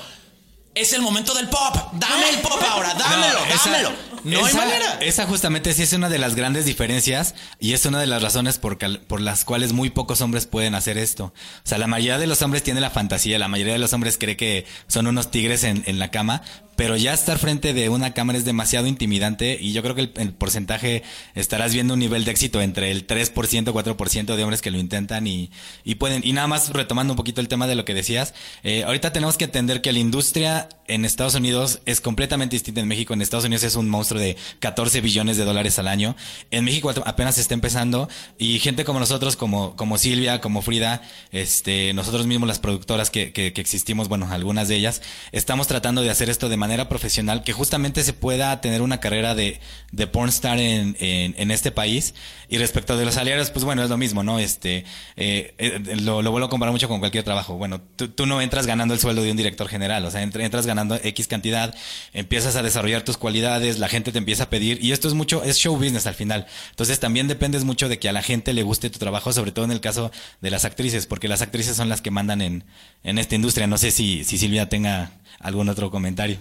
Es 0.80 0.94
el 0.94 1.02
momento 1.02 1.34
del 1.34 1.48
pop. 1.50 1.76
Dame 1.94 2.30
el 2.30 2.40
pop 2.42 2.60
ahora. 2.70 2.94
Dámelo, 2.94 3.40
No, 3.48 3.54
esa- 3.54 3.70
dámelo. 3.72 3.92
No 4.24 4.40
hay 4.40 4.46
esa- 4.52 4.58
manera. 4.58 4.98
Esa 5.00 5.26
justamente 5.26 5.74
sí 5.74 5.84
es 5.84 5.94
una 5.94 6.10
de 6.10 6.18
las 6.18 6.36
grandes 6.36 6.66
diferencias 6.66 7.34
y 7.60 7.74
es 7.74 7.86
una 7.86 8.00
de 8.02 8.08
las 8.08 8.22
razones 8.22 8.58
por, 8.58 8.78
cal- 8.78 9.00
por 9.08 9.22
las 9.22 9.46
cuales 9.46 9.72
muy 9.74 9.90
pocos 9.90 10.20
hombres 10.22 10.46
pueden 10.48 10.76
hacer 10.76 10.98
esto. 10.98 11.26
O 11.26 11.34
sea, 11.64 11.78
la 11.78 11.88
mayoría 11.88 12.18
de 12.18 12.28
los 12.28 12.42
hombres 12.42 12.62
tiene 12.64 12.82
la 12.82 12.90
fantasía, 12.90 13.40
la 13.40 13.48
mayoría 13.48 13.74
de 13.74 13.80
los 13.80 13.94
hombres 13.94 14.18
cree 14.20 14.36
que 14.36 14.66
son 14.88 15.08
unos 15.08 15.32
tigres 15.32 15.64
en, 15.64 15.84
en 15.88 15.98
la 16.00 16.12
cama, 16.12 16.42
pero 16.76 16.98
ya 16.98 17.14
estar 17.14 17.40
frente 17.40 17.74
de 17.74 17.90
una 17.90 18.14
cámara 18.14 18.38
es 18.38 18.44
demasiado 18.46 18.88
intimidante 18.88 19.58
y 19.60 19.72
yo 19.72 19.82
creo 19.82 19.96
que 19.96 20.02
el, 20.02 20.12
el 20.18 20.34
porcentaje 20.34 21.04
estarás 21.34 21.74
viendo 21.74 21.94
un 21.94 22.00
nivel 22.00 22.26
de 22.26 22.32
éxito 22.32 22.62
entre 22.62 22.92
el 22.92 23.08
3%, 23.08 23.72
4% 23.72 24.36
de 24.36 24.44
hombres 24.44 24.62
que 24.62 24.72
lo 24.72 24.78
intentan 24.78 25.26
y, 25.26 25.52
y 25.86 25.96
pueden. 25.96 26.22
Y 26.26 26.34
nada 26.34 26.48
más 26.48 26.70
retomando 26.70 27.14
un 27.14 27.18
poquito 27.18 27.40
el 27.40 27.48
tema 27.48 27.66
de 27.68 27.76
lo 27.76 27.86
que 27.86 27.94
decías, 27.94 28.34
eh, 28.64 28.84
ahorita 28.84 29.14
tenemos 29.14 29.38
que 29.38 29.46
entender 29.46 29.82
que 29.82 29.94
la 29.94 30.00
industria 30.00 30.67
en 30.88 31.04
Estados 31.04 31.36
Unidos 31.36 31.80
es 31.86 32.00
completamente 32.02 32.56
distinta 32.56 32.80
en 32.82 32.88
México. 32.88 33.14
En 33.14 33.22
Estados 33.22 33.46
Unidos 33.46 33.64
es 33.64 33.76
un 33.76 33.90
monstruo 33.90 34.22
de 34.22 34.38
14 34.60 35.02
billones 35.02 35.36
de 35.38 35.44
dólares 35.44 35.78
al 35.80 35.88
año. 35.88 36.16
En 36.52 36.64
México 36.64 36.94
apenas 37.06 37.36
se 37.36 37.42
está 37.42 37.54
empezando 37.54 38.10
y 38.38 38.60
gente 38.60 38.86
como 38.86 39.00
nosotros, 39.00 39.36
como, 39.36 39.76
como 39.76 39.98
Silvia, 39.98 40.40
como 40.42 40.62
Frida, 40.62 41.02
este, 41.32 41.94
nosotros 41.94 42.26
mismos 42.28 42.48
las 42.48 42.60
productoras 42.60 43.10
que, 43.10 43.34
que, 43.34 43.48
existimos, 43.48 44.08
bueno, 44.08 44.28
algunas 44.32 44.68
de 44.68 44.76
ellas, 44.76 45.02
estamos 45.32 45.68
tratando 45.68 46.02
de 46.02 46.10
hacer 46.10 46.30
esto 46.30 46.48
de 46.50 46.58
manera 46.58 46.88
profesional, 46.88 47.44
que 47.44 47.54
justamente 47.54 48.04
se 48.04 48.14
pueda 48.14 48.62
tener 48.62 48.82
una 48.82 49.00
carrera 49.00 49.36
de, 49.36 49.60
de 49.92 50.08
pornstar 50.08 50.60
en, 50.60 50.96
en, 51.00 51.36
en 51.38 51.52
este 51.52 51.72
país. 51.72 52.14
Y 52.50 52.60
respecto 52.60 52.98
de 52.98 53.04
los 53.04 53.16
salarios, 53.16 53.52
pues 53.52 53.66
bueno, 53.66 53.84
es 53.84 53.90
lo 53.90 53.98
mismo, 53.98 54.24
¿no? 54.24 54.40
Este, 54.40 54.86
eh, 55.18 55.54
eh, 55.58 55.82
lo, 56.02 56.22
vuelvo 56.32 56.46
a 56.46 56.50
comparar 56.50 56.72
mucho 56.72 56.88
con 56.88 57.00
cualquier 57.00 57.26
trabajo. 57.26 57.56
Bueno, 57.58 57.82
tú, 57.82 58.08
tú 58.08 58.26
no 58.26 58.42
entras 58.42 58.66
ganando 58.66 58.94
el 58.94 59.02
sueldo 59.02 59.22
de 59.22 59.32
un 59.32 59.38
director 59.38 59.68
general, 59.68 60.06
o 60.06 60.12
sea, 60.12 60.24
entr- 60.24 60.42
ganando 60.66 60.96
X 60.96 61.28
cantidad, 61.28 61.76
empiezas 62.14 62.56
a 62.56 62.64
desarrollar 62.64 63.04
tus 63.04 63.18
cualidades, 63.18 63.80
la 63.80 63.88
gente 63.88 64.12
te 64.12 64.18
empieza 64.18 64.44
a 64.44 64.50
pedir, 64.50 64.84
y 64.84 64.92
esto 64.92 65.08
es 65.08 65.14
mucho, 65.14 65.44
es 65.44 65.58
show 65.58 65.76
business 65.76 66.08
al 66.08 66.16
final. 66.16 66.48
Entonces 66.70 67.00
también 67.00 67.28
dependes 67.28 67.64
mucho 67.64 67.90
de 67.90 68.00
que 68.00 68.10
a 68.10 68.14
la 68.14 68.24
gente 68.24 68.54
le 68.54 68.64
guste 68.64 68.90
tu 68.90 69.00
trabajo, 69.00 69.32
sobre 69.34 69.52
todo 69.52 69.66
en 69.66 69.72
el 69.72 69.82
caso 69.82 70.12
de 70.42 70.50
las 70.52 70.66
actrices, 70.66 71.06
porque 71.06 71.28
las 71.28 71.42
actrices 71.42 71.78
son 71.78 71.90
las 71.90 72.02
que 72.02 72.12
mandan 72.12 72.42
en, 72.42 72.64
en 73.04 73.18
esta 73.18 73.36
industria. 73.36 73.68
No 73.68 73.78
sé 73.78 73.92
si, 73.92 74.24
si 74.24 74.38
Silvia 74.38 74.70
tenga 74.70 75.12
algún 75.40 75.70
otro 75.70 75.92
comentario. 75.92 76.38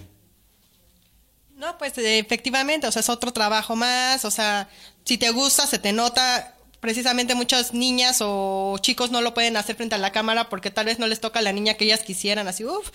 No, 1.55 1.77
pues 1.77 1.97
eh, 1.97 2.19
efectivamente, 2.19 2.87
o 2.87 2.91
sea, 2.91 2.99
es 2.99 3.09
otro 3.09 3.33
trabajo 3.33 3.75
más, 3.75 4.25
o 4.25 4.31
sea, 4.31 4.69
si 5.05 5.17
te 5.17 5.31
gusta, 5.31 5.65
se 5.65 5.79
te 5.79 5.91
nota, 5.91 6.55
precisamente 6.79 7.33
muchas 7.33 7.73
niñas 7.73 8.19
o 8.21 8.77
chicos 8.79 9.09
no 9.09 9.21
lo 9.21 9.33
pueden 9.33 9.57
hacer 9.57 9.75
frente 9.75 9.95
a 9.95 9.97
la 9.97 10.11
cámara 10.11 10.49
porque 10.49 10.69
tal 10.69 10.85
vez 10.85 10.99
no 10.99 11.07
les 11.07 11.19
toca 11.19 11.41
la 11.41 11.51
niña 11.51 11.73
que 11.73 11.85
ellas 11.85 12.01
quisieran, 12.01 12.47
así, 12.47 12.63
uff. 12.63 12.91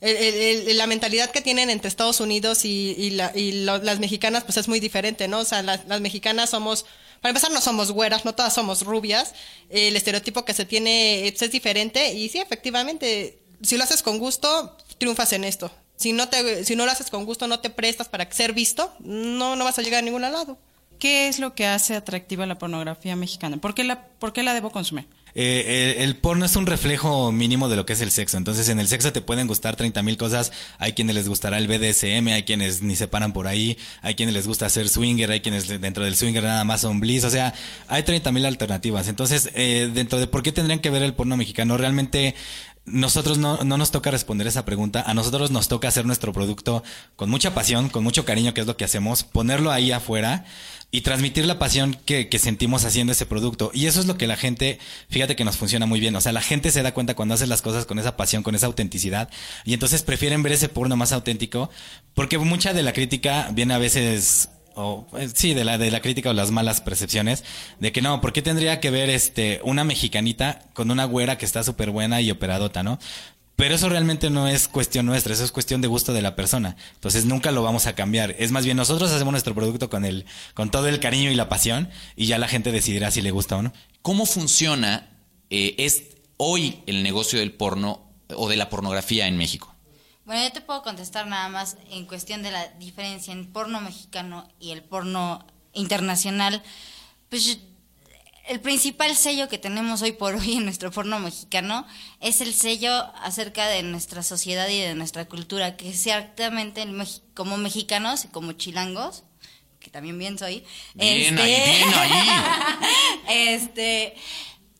La 0.00 0.86
mentalidad 0.86 1.30
que 1.30 1.40
tienen 1.40 1.68
entre 1.68 1.88
Estados 1.88 2.20
Unidos 2.20 2.64
y, 2.64 3.10
las 3.10 3.98
mexicanas, 3.98 4.44
pues 4.44 4.56
es 4.56 4.68
muy 4.68 4.80
diferente, 4.80 5.28
¿no? 5.28 5.40
O 5.40 5.44
sea, 5.44 5.62
las, 5.62 6.00
mexicanas 6.00 6.50
somos, 6.50 6.86
para 7.20 7.30
empezar, 7.30 7.50
no 7.50 7.60
somos 7.60 7.92
güeras, 7.92 8.24
no 8.24 8.34
todas 8.34 8.54
somos 8.54 8.82
rubias. 8.82 9.34
El 9.68 9.96
estereotipo 9.96 10.44
que 10.44 10.54
se 10.54 10.64
tiene 10.64 11.26
eh, 11.26 11.32
pues, 11.32 11.42
es 11.42 11.52
diferente 11.52 12.14
y 12.14 12.28
sí, 12.28 12.38
efectivamente, 12.38 13.38
si 13.62 13.76
lo 13.76 13.84
haces 13.84 14.02
con 14.02 14.18
gusto, 14.18 14.76
triunfas 14.98 15.32
en 15.32 15.44
esto. 15.44 15.70
Si 15.96 16.14
no, 16.14 16.30
te, 16.30 16.64
si 16.64 16.76
no 16.76 16.86
lo 16.86 16.92
haces 16.92 17.10
con 17.10 17.26
gusto, 17.26 17.46
no 17.46 17.60
te 17.60 17.68
prestas 17.68 18.08
para 18.08 18.30
ser 18.32 18.54
visto, 18.54 18.90
no, 19.00 19.54
no 19.54 19.64
vas 19.64 19.78
a 19.78 19.82
llegar 19.82 19.98
a 19.98 20.02
ningún 20.02 20.22
lado. 20.22 20.58
¿Qué 20.98 21.28
es 21.28 21.38
lo 21.38 21.54
que 21.54 21.66
hace 21.66 21.94
atractiva 21.94 22.46
la 22.46 22.58
pornografía 22.58 23.16
mexicana? 23.16 23.58
¿Por 23.58 23.74
qué 23.74 23.84
la, 23.84 24.06
por 24.18 24.32
qué 24.32 24.42
la 24.42 24.54
debo 24.54 24.70
consumir? 24.70 25.06
Eh, 25.34 25.96
eh, 25.98 26.04
el 26.04 26.16
porno 26.16 26.44
es 26.44 26.56
un 26.56 26.66
reflejo 26.66 27.32
mínimo 27.32 27.68
de 27.68 27.76
lo 27.76 27.86
que 27.86 27.92
es 27.92 28.00
el 28.00 28.10
sexo. 28.10 28.36
Entonces, 28.36 28.68
en 28.68 28.80
el 28.80 28.88
sexo 28.88 29.12
te 29.12 29.20
pueden 29.20 29.46
gustar 29.46 29.76
30 29.76 30.02
mil 30.02 30.16
cosas. 30.16 30.52
Hay 30.78 30.92
quienes 30.92 31.14
les 31.14 31.28
gustará 31.28 31.58
el 31.58 31.68
BDSM, 31.68 32.28
hay 32.28 32.42
quienes 32.44 32.82
ni 32.82 32.96
se 32.96 33.08
paran 33.08 33.32
por 33.32 33.46
ahí, 33.46 33.78
hay 34.02 34.14
quienes 34.14 34.34
les 34.34 34.46
gusta 34.46 34.66
hacer 34.66 34.88
swinger, 34.88 35.30
hay 35.30 35.40
quienes 35.40 35.68
dentro 35.80 36.04
del 36.04 36.16
swinger 36.16 36.42
nada 36.42 36.64
más 36.64 36.80
son 36.80 37.00
bliss. 37.00 37.24
O 37.24 37.30
sea, 37.30 37.54
hay 37.88 38.02
30 38.02 38.32
mil 38.32 38.44
alternativas. 38.46 39.08
Entonces, 39.08 39.50
eh, 39.54 39.90
dentro 39.92 40.18
de 40.18 40.26
por 40.26 40.42
qué 40.42 40.52
tendrían 40.52 40.80
que 40.80 40.90
ver 40.90 41.02
el 41.02 41.14
porno 41.14 41.36
mexicano, 41.36 41.76
realmente 41.76 42.34
nosotros 42.86 43.38
no, 43.38 43.58
no 43.58 43.76
nos 43.76 43.90
toca 43.90 44.10
responder 44.10 44.46
esa 44.46 44.64
pregunta. 44.64 45.02
A 45.06 45.14
nosotros 45.14 45.50
nos 45.50 45.68
toca 45.68 45.88
hacer 45.88 46.06
nuestro 46.06 46.32
producto 46.32 46.82
con 47.16 47.30
mucha 47.30 47.54
pasión, 47.54 47.88
con 47.88 48.02
mucho 48.02 48.24
cariño, 48.24 48.54
que 48.54 48.62
es 48.62 48.66
lo 48.66 48.76
que 48.76 48.84
hacemos, 48.84 49.22
ponerlo 49.22 49.70
ahí 49.70 49.92
afuera 49.92 50.44
y 50.90 51.02
transmitir 51.02 51.46
la 51.46 51.58
pasión 51.58 51.96
que, 52.04 52.28
que 52.28 52.38
sentimos 52.38 52.84
haciendo 52.84 53.12
ese 53.12 53.26
producto. 53.26 53.70
Y 53.72 53.86
eso 53.86 54.00
es 54.00 54.06
lo 54.06 54.18
que 54.18 54.26
la 54.26 54.36
gente, 54.36 54.78
fíjate 55.08 55.36
que 55.36 55.44
nos 55.44 55.56
funciona 55.56 55.86
muy 55.86 56.00
bien. 56.00 56.16
O 56.16 56.20
sea, 56.20 56.32
la 56.32 56.42
gente 56.42 56.70
se 56.70 56.82
da 56.82 56.92
cuenta 56.92 57.14
cuando 57.14 57.34
haces 57.34 57.48
las 57.48 57.62
cosas 57.62 57.86
con 57.86 57.98
esa 57.98 58.16
pasión, 58.16 58.42
con 58.42 58.54
esa 58.54 58.66
autenticidad. 58.66 59.30
Y 59.64 59.74
entonces 59.74 60.02
prefieren 60.02 60.42
ver 60.42 60.52
ese 60.52 60.68
porno 60.68 60.96
más 60.96 61.12
auténtico. 61.12 61.70
Porque 62.14 62.38
mucha 62.38 62.72
de 62.72 62.82
la 62.82 62.92
crítica 62.92 63.50
viene 63.52 63.74
a 63.74 63.78
veces 63.78 64.48
o 64.74 65.06
eh, 65.18 65.28
sí, 65.32 65.54
de 65.54 65.64
la, 65.64 65.78
de 65.78 65.90
la 65.90 66.00
crítica 66.00 66.30
o 66.30 66.32
las 66.32 66.50
malas 66.50 66.80
percepciones, 66.80 67.44
de 67.80 67.92
que 67.92 68.02
no, 68.02 68.20
¿por 68.20 68.32
qué 68.32 68.40
tendría 68.40 68.80
que 68.80 68.90
ver 68.90 69.10
este 69.10 69.60
una 69.64 69.84
mexicanita 69.84 70.62
con 70.74 70.90
una 70.90 71.04
güera 71.04 71.38
que 71.38 71.44
está 71.44 71.62
súper 71.62 71.90
buena 71.90 72.20
y 72.20 72.30
operadota, 72.30 72.82
¿no? 72.82 72.98
Pero 73.60 73.74
eso 73.74 73.90
realmente 73.90 74.30
no 74.30 74.48
es 74.48 74.68
cuestión 74.68 75.04
nuestra, 75.04 75.34
eso 75.34 75.44
es 75.44 75.52
cuestión 75.52 75.82
de 75.82 75.86
gusto 75.86 76.14
de 76.14 76.22
la 76.22 76.34
persona. 76.34 76.76
Entonces 76.94 77.26
nunca 77.26 77.50
lo 77.50 77.62
vamos 77.62 77.86
a 77.86 77.94
cambiar. 77.94 78.34
Es 78.38 78.52
más 78.52 78.64
bien 78.64 78.78
nosotros 78.78 79.12
hacemos 79.12 79.32
nuestro 79.32 79.54
producto 79.54 79.90
con 79.90 80.06
el, 80.06 80.24
con 80.54 80.70
todo 80.70 80.88
el 80.88 80.98
cariño 80.98 81.30
y 81.30 81.34
la 81.34 81.50
pasión, 81.50 81.90
y 82.16 82.24
ya 82.24 82.38
la 82.38 82.48
gente 82.48 82.72
decidirá 82.72 83.10
si 83.10 83.20
le 83.20 83.32
gusta 83.32 83.58
o 83.58 83.62
no. 83.62 83.74
¿Cómo 84.00 84.24
funciona 84.24 85.10
eh, 85.50 85.74
es 85.76 86.04
hoy 86.38 86.82
el 86.86 87.02
negocio 87.02 87.38
del 87.38 87.52
porno 87.52 88.10
o 88.34 88.48
de 88.48 88.56
la 88.56 88.70
pornografía 88.70 89.26
en 89.26 89.36
México? 89.36 89.74
Bueno, 90.24 90.42
yo 90.42 90.52
te 90.52 90.62
puedo 90.62 90.80
contestar 90.80 91.26
nada 91.26 91.50
más 91.50 91.76
en 91.90 92.06
cuestión 92.06 92.42
de 92.42 92.52
la 92.52 92.66
diferencia 92.78 93.34
en 93.34 93.52
porno 93.52 93.82
mexicano 93.82 94.48
y 94.58 94.70
el 94.70 94.82
porno 94.82 95.44
internacional. 95.74 96.62
Pues 97.28 97.58
el 98.50 98.58
principal 98.58 99.14
sello 99.14 99.48
que 99.48 99.58
tenemos 99.58 100.02
hoy 100.02 100.10
por 100.10 100.34
hoy 100.34 100.54
en 100.54 100.64
nuestro 100.64 100.90
porno 100.90 101.20
mexicano 101.20 101.86
es 102.20 102.40
el 102.40 102.52
sello 102.52 102.92
acerca 103.22 103.68
de 103.68 103.84
nuestra 103.84 104.24
sociedad 104.24 104.68
y 104.68 104.80
de 104.80 104.96
nuestra 104.96 105.26
cultura, 105.26 105.76
que 105.76 105.92
ciertamente 105.92 106.82
el 106.82 106.90
Mex- 106.90 107.22
como 107.34 107.56
mexicanos 107.58 108.24
y 108.24 108.28
como 108.28 108.50
chilangos, 108.54 109.22
que 109.78 109.88
también 109.88 110.18
bien 110.18 110.36
soy. 110.36 110.64
Bien 110.94 111.38
ahí, 111.38 111.46
bien 111.46 111.94
ahí. 111.94 112.28
este, 113.54 114.16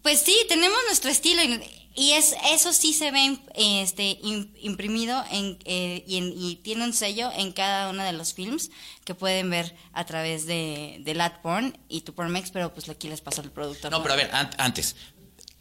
pues 0.03 0.21
sí, 0.21 0.37
tenemos 0.49 0.79
nuestro 0.89 1.09
estilo 1.12 1.41
y, 1.45 1.80
y 1.94 2.12
es 2.12 2.35
eso 2.52 2.73
sí 2.73 2.92
se 2.92 3.11
ve 3.11 3.38
este 3.56 4.18
im- 4.20 4.50
imprimido 4.61 5.23
en, 5.30 5.59
eh, 5.64 6.04
y, 6.06 6.16
en- 6.18 6.32
y 6.37 6.56
tiene 6.56 6.85
un 6.85 6.92
sello 6.92 7.30
en 7.37 7.52
cada 7.52 7.90
uno 7.90 8.02
de 8.04 8.12
los 8.12 8.32
films 8.35 8.70
que 9.04 9.14
pueden 9.14 9.50
ver 9.50 9.75
a 9.92 10.04
través 10.06 10.47
de, 10.47 10.99
de 11.00 11.14
Latporn 11.14 11.76
y 11.88 12.02
Tupormex, 12.02 12.50
pero 12.52 12.73
pues 12.73 12.88
aquí 12.88 13.09
les 13.09 13.20
paso 13.20 13.42
el 13.42 13.50
productor. 13.50 13.90
No, 13.90 14.02
pero 14.02 14.14
a 14.14 14.16
ver, 14.16 14.30
an- 14.32 14.50
antes, 14.59 14.94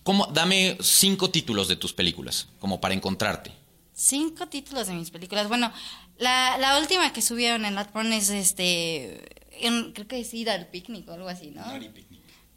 ¿cómo, 0.04 0.28
dame 0.28 0.78
cinco 0.82 1.30
títulos 1.30 1.68
de 1.68 1.76
tus 1.76 1.94
películas, 1.94 2.48
como 2.60 2.80
para 2.80 2.94
encontrarte. 2.94 3.52
cinco 3.94 4.48
títulos 4.48 4.88
de 4.88 4.94
mis 4.94 5.10
películas. 5.12 5.48
Bueno, 5.50 5.72
la, 6.20 6.58
la 6.58 6.80
última 6.80 7.12
que 7.12 7.22
subieron 7.22 7.66
en 7.66 7.76
Latporn 7.76 8.14
es 8.14 8.30
este. 8.30 9.28
en- 9.66 9.92
creo 9.94 10.08
que 10.08 10.20
es 10.22 10.34
ir 10.34 10.50
al 10.50 10.68
picnic 10.68 11.08
o 11.10 11.14
algo 11.14 11.28
así, 11.28 11.48
¿no? 11.52 11.64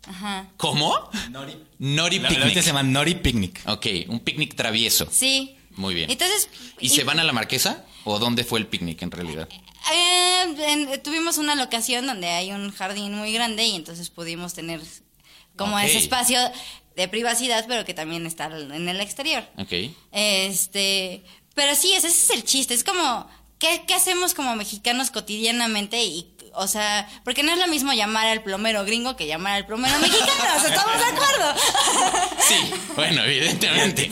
Ajá. 0.06 0.48
¿Cómo? 0.56 0.94
Nori. 1.30 1.56
Nori 1.78 2.16
La, 2.16 2.22
la 2.24 2.28
Picnic. 2.28 2.42
ahorita 2.44 2.60
se 2.62 2.66
llama 2.68 2.82
Nori 2.82 3.14
Picnic. 3.16 3.62
Ok, 3.66 3.86
un 4.08 4.20
picnic 4.20 4.54
travieso. 4.56 5.08
Sí. 5.10 5.56
Muy 5.76 5.94
bien. 5.94 6.10
Entonces. 6.10 6.48
¿Y 6.80 6.88
se 6.90 7.04
van 7.04 7.18
a 7.20 7.24
la 7.24 7.32
marquesa? 7.32 7.84
¿O 8.04 8.18
dónde 8.18 8.44
fue 8.44 8.58
el 8.58 8.66
picnic 8.66 9.00
en 9.02 9.10
realidad? 9.10 9.48
Eh, 9.92 10.54
en- 10.68 11.02
tuvimos 11.02 11.38
una 11.38 11.54
locación 11.54 12.06
donde 12.06 12.28
hay 12.28 12.50
un 12.52 12.70
jardín 12.72 13.14
muy 13.14 13.32
grande 13.32 13.64
y 13.64 13.74
entonces 13.76 14.10
pudimos 14.10 14.54
tener 14.54 14.80
como 15.56 15.78
ese 15.78 15.98
espacio 15.98 16.38
de 16.96 17.08
privacidad, 17.08 17.64
pero 17.68 17.84
que 17.84 17.94
también 17.94 18.26
está 18.26 18.46
en 18.46 18.88
el 18.88 19.00
exterior. 19.00 19.44
Ok. 19.56 19.72
Este, 20.12 21.22
pero 21.54 21.74
sí, 21.74 21.92
ese 21.92 22.08
es 22.08 22.30
el 22.30 22.44
chiste. 22.44 22.74
Es 22.74 22.84
como, 22.84 23.28
¿qué, 23.58 23.84
qué 23.86 23.94
hacemos 23.94 24.34
como 24.34 24.54
mexicanos 24.56 25.10
cotidianamente? 25.10 26.02
Y, 26.04 26.31
o 26.54 26.66
sea, 26.66 27.08
porque 27.24 27.42
no 27.42 27.52
es 27.52 27.58
lo 27.58 27.66
mismo 27.66 27.92
llamar 27.92 28.26
al 28.26 28.42
plomero 28.42 28.84
gringo 28.84 29.16
que 29.16 29.26
llamar 29.26 29.54
al 29.54 29.66
plomero 29.66 29.98
mexicano. 29.98 30.56
o 30.56 30.60
sea, 30.60 30.68
¿Estamos 30.70 30.98
de 30.98 31.04
acuerdo? 31.04 31.54
Sí, 32.42 32.74
bueno, 32.96 33.22
evidentemente. 33.24 34.10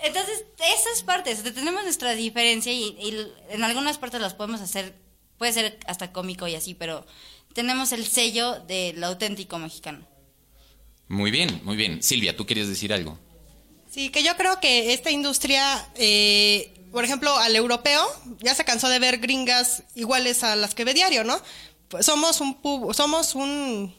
Entonces, 0.00 0.44
esas 0.58 1.02
partes, 1.04 1.42
tenemos 1.42 1.82
nuestra 1.82 2.12
diferencia 2.14 2.72
y, 2.72 2.96
y 3.00 3.26
en 3.50 3.64
algunas 3.64 3.98
partes 3.98 4.20
las 4.20 4.34
podemos 4.34 4.60
hacer, 4.60 4.94
puede 5.36 5.52
ser 5.52 5.78
hasta 5.86 6.12
cómico 6.12 6.46
y 6.46 6.54
así, 6.54 6.74
pero 6.74 7.04
tenemos 7.54 7.92
el 7.92 8.06
sello 8.06 8.60
del 8.60 9.02
auténtico 9.02 9.58
mexicano. 9.58 10.06
Muy 11.08 11.30
bien, 11.30 11.60
muy 11.64 11.76
bien. 11.76 12.02
Silvia, 12.02 12.36
¿tú 12.36 12.46
querías 12.46 12.68
decir 12.68 12.92
algo? 12.92 13.18
Sí, 13.90 14.10
que 14.10 14.22
yo 14.22 14.36
creo 14.36 14.60
que 14.60 14.92
esta 14.92 15.10
industria, 15.10 15.88
eh, 15.96 16.77
por 16.92 17.04
ejemplo, 17.04 17.36
al 17.36 17.54
europeo, 17.56 18.04
ya 18.40 18.54
se 18.54 18.64
cansó 18.64 18.88
de 18.88 18.98
ver 18.98 19.18
gringas 19.18 19.82
iguales 19.94 20.42
a 20.44 20.56
las 20.56 20.74
que 20.74 20.84
ve 20.84 20.94
diario, 20.94 21.24
¿no? 21.24 21.40
Pues 21.88 22.06
somos 22.06 22.40
un 22.40 22.60
pub- 22.60 22.92
somos 22.94 23.34
un, 23.34 23.94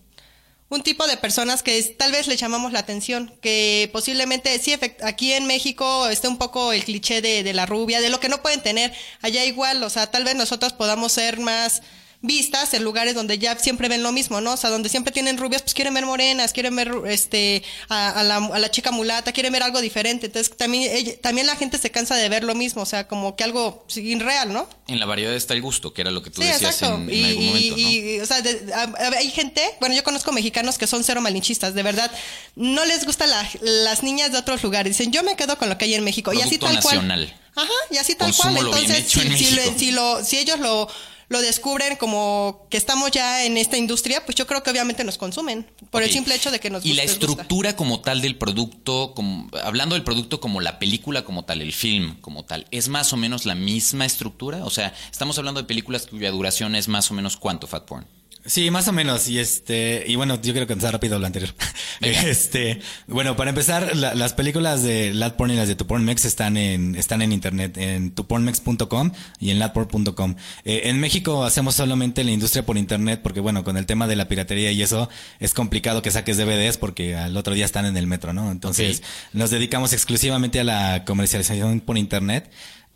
un 0.69 0.83
tipo 0.83 1.07
de 1.07 1.17
personas 1.17 1.63
que 1.63 1.81
tal 1.97 2.11
vez 2.11 2.27
le 2.27 2.37
llamamos 2.37 2.71
la 2.71 2.79
atención, 2.79 3.33
que 3.41 3.89
posiblemente 3.91 4.57
sí, 4.59 4.75
aquí 5.01 5.33
en 5.33 5.47
México 5.47 6.07
esté 6.07 6.27
un 6.27 6.37
poco 6.37 6.71
el 6.73 6.83
cliché 6.83 7.21
de, 7.21 7.43
de 7.43 7.53
la 7.53 7.65
rubia, 7.65 8.01
de 8.01 8.09
lo 8.09 8.19
que 8.19 8.29
no 8.29 8.41
pueden 8.41 8.61
tener 8.61 8.93
allá 9.21 9.43
igual, 9.45 9.83
o 9.83 9.89
sea, 9.89 10.11
tal 10.11 10.23
vez 10.23 10.35
nosotros 10.35 10.73
podamos 10.73 11.11
ser 11.11 11.39
más 11.39 11.81
vistas 12.21 12.73
en 12.73 12.83
lugares 12.83 13.15
donde 13.15 13.37
ya 13.39 13.57
siempre 13.57 13.87
ven 13.87 14.03
lo 14.03 14.11
mismo, 14.11 14.41
¿no? 14.41 14.53
O 14.53 14.57
sea, 14.57 14.69
donde 14.69 14.89
siempre 14.89 15.13
tienen 15.13 15.37
rubias, 15.37 15.61
pues 15.61 15.73
quieren 15.73 15.93
ver 15.93 16.05
morenas, 16.05 16.51
quieren 16.51 16.75
ver 16.75 16.91
este 17.07 17.63
a, 17.87 18.09
a 18.09 18.23
la, 18.23 18.35
a 18.37 18.59
la 18.59 18.69
chica 18.71 18.91
mulata, 18.91 19.31
quieren 19.31 19.53
ver 19.53 19.63
algo 19.63 19.79
diferente. 19.79 20.25
Entonces, 20.25 20.55
también 20.57 20.91
ella- 20.93 21.13
también 21.21 21.47
la 21.47 21.55
gente 21.55 21.77
se 21.77 21.91
cansa 21.91 22.15
de 22.15 22.27
ver 22.27 22.43
lo 22.43 22.55
mismo, 22.55 22.81
o 22.81 22.85
sea, 22.85 23.07
como 23.07 23.37
que 23.37 23.45
algo 23.45 23.85
irreal, 23.95 24.51
¿no? 24.51 24.67
En 24.87 24.99
la 24.99 25.05
variedad 25.05 25.33
está 25.33 25.53
el 25.53 25.61
gusto, 25.61 25.93
que 25.93 26.01
era 26.01 26.11
lo 26.11 26.21
que 26.21 26.29
tú 26.29 26.41
Sí, 26.41 26.47
decías 26.49 26.73
exacto. 26.75 26.95
en, 26.95 27.09
en 27.09 27.15
y, 27.15 27.23
algún 27.25 27.45
momento, 27.45 27.75
¿no? 27.75 27.77
y- 27.89 28.15
y, 28.15 28.19
o 28.19 28.25
sea, 28.25 28.41
de- 28.41 28.73
a- 28.73 29.17
hay 29.17 29.29
gente, 29.31 29.63
bueno, 29.79 29.95
yo 29.95 30.03
conozco 30.03 30.33
mexicanos 30.33 30.77
que 30.77 30.87
son 30.87 31.05
cero 31.05 31.21
malinchistas, 31.21 31.73
de 31.73 31.83
verdad. 31.83 32.11
No 32.55 32.83
les 32.85 33.05
gustan 33.05 33.29
la- 33.29 33.49
las 33.61 34.03
niñas 34.03 34.31
de 34.33 34.37
otros 34.39 34.61
lugares. 34.61 34.97
Dicen, 34.97 35.13
yo 35.13 35.23
me 35.23 35.37
quedo 35.37 35.57
con 35.57 35.69
lo 35.69 35.77
que 35.77 35.85
hay 35.85 35.93
en 35.93 36.03
México. 36.03 36.33
y 36.33 36.41
así 36.41 36.57
Producto 36.57 36.73
tal 36.73 36.83
cual. 36.83 36.95
nacional. 37.07 37.39
Ajá, 37.55 37.69
y 37.91 37.97
así 37.97 38.15
tal 38.15 38.27
Consúmolo 38.27 38.69
cual. 38.71 38.81
bien 38.81 38.91
Entonces, 38.95 39.17
hecho 39.17 39.21
en 39.25 39.37
si, 39.37 39.45
si 39.45 39.55
lo- 39.55 39.79
si 39.79 39.91
lo- 39.91 40.23
si 40.25 40.37
ellos 40.37 40.59
lo, 40.59 40.89
lo 41.29 41.41
descubren 41.41 41.95
como 41.95 42.65
que 42.69 42.77
estamos 42.77 43.11
ya 43.11 43.45
en 43.45 43.57
esta 43.57 43.77
industria, 43.77 44.25
pues 44.25 44.35
yo 44.35 44.47
creo 44.47 44.63
que 44.63 44.71
obviamente 44.71 45.03
nos 45.03 45.17
consumen. 45.17 45.65
Por 45.91 46.03
el 46.03 46.11
simple 46.11 46.35
hecho 46.35 46.51
de 46.51 46.59
que 46.59 46.69
nos 46.69 46.83
Y 46.85 46.93
la 46.93 47.03
gusta. 47.03 47.13
estructura 47.13 47.75
como 47.75 48.01
tal 48.01 48.21
del 48.21 48.35
producto, 48.35 49.13
como, 49.15 49.49
hablando 49.63 49.95
del 49.95 50.03
producto 50.03 50.39
como 50.39 50.59
la 50.59 50.79
película 50.79 51.23
como 51.23 51.45
tal, 51.45 51.61
el 51.61 51.71
film 51.71 52.19
como 52.21 52.45
tal, 52.45 52.65
¿es 52.71 52.89
más 52.89 53.13
o 53.13 53.17
menos 53.17 53.45
la 53.45 53.55
misma 53.55 54.05
estructura? 54.05 54.65
O 54.65 54.71
sea, 54.71 54.93
estamos 55.11 55.37
hablando 55.37 55.61
de 55.61 55.67
películas 55.67 56.07
cuya 56.07 56.31
duración 56.31 56.75
es 56.75 56.87
más 56.87 57.11
o 57.11 57.13
menos 57.13 57.37
cuánto, 57.37 57.67
Fat 57.67 57.85
Porn. 57.85 58.07
Sí, 58.45 58.71
más 58.71 58.87
o 58.87 58.93
menos. 58.93 59.27
Y 59.27 59.37
este, 59.37 60.03
y 60.07 60.15
bueno, 60.15 60.35
yo 60.41 60.53
quiero 60.53 60.65
contestar 60.65 60.93
rápido 60.93 61.19
lo 61.19 61.25
anterior. 61.27 61.53
Venga. 62.01 62.21
Este, 62.21 62.79
bueno, 63.07 63.35
para 63.35 63.49
empezar, 63.49 63.95
la- 63.95 64.15
las 64.15 64.33
películas 64.33 64.81
de 64.81 65.13
Latporn 65.13 65.51
y 65.51 65.55
las 65.55 65.67
de 65.67 65.75
TuPornMex 65.75 66.25
están 66.25 66.55
en, 66.57 66.95
están 66.95 67.21
en 67.21 67.31
internet, 67.33 67.77
en 67.77 68.11
tupornmex.com 68.11 69.11
y 69.39 69.51
en 69.51 69.59
latporn.com. 69.59 70.35
Eh, 70.65 70.81
en 70.85 70.99
México 70.99 71.43
hacemos 71.43 71.75
solamente 71.75 72.23
la 72.23 72.31
industria 72.31 72.65
por 72.65 72.77
internet 72.77 73.19
porque 73.21 73.39
bueno, 73.41 73.63
con 73.63 73.77
el 73.77 73.85
tema 73.85 74.07
de 74.07 74.15
la 74.15 74.27
piratería 74.27 74.71
y 74.71 74.81
eso 74.81 75.09
es 75.39 75.53
complicado 75.53 76.01
que 76.01 76.09
saques 76.09 76.37
DVDs 76.37 76.77
porque 76.77 77.15
al 77.15 77.35
otro 77.37 77.53
día 77.53 77.65
están 77.65 77.85
en 77.85 77.97
el 77.97 78.07
metro, 78.07 78.33
¿no? 78.33 78.51
Entonces, 78.51 79.03
nos 79.33 79.51
dedicamos 79.51 79.91
exclusivamente 79.93 80.59
a 80.61 80.63
la 80.63 81.03
comercialización 81.05 81.81
por 81.81 81.97
internet. 81.97 82.49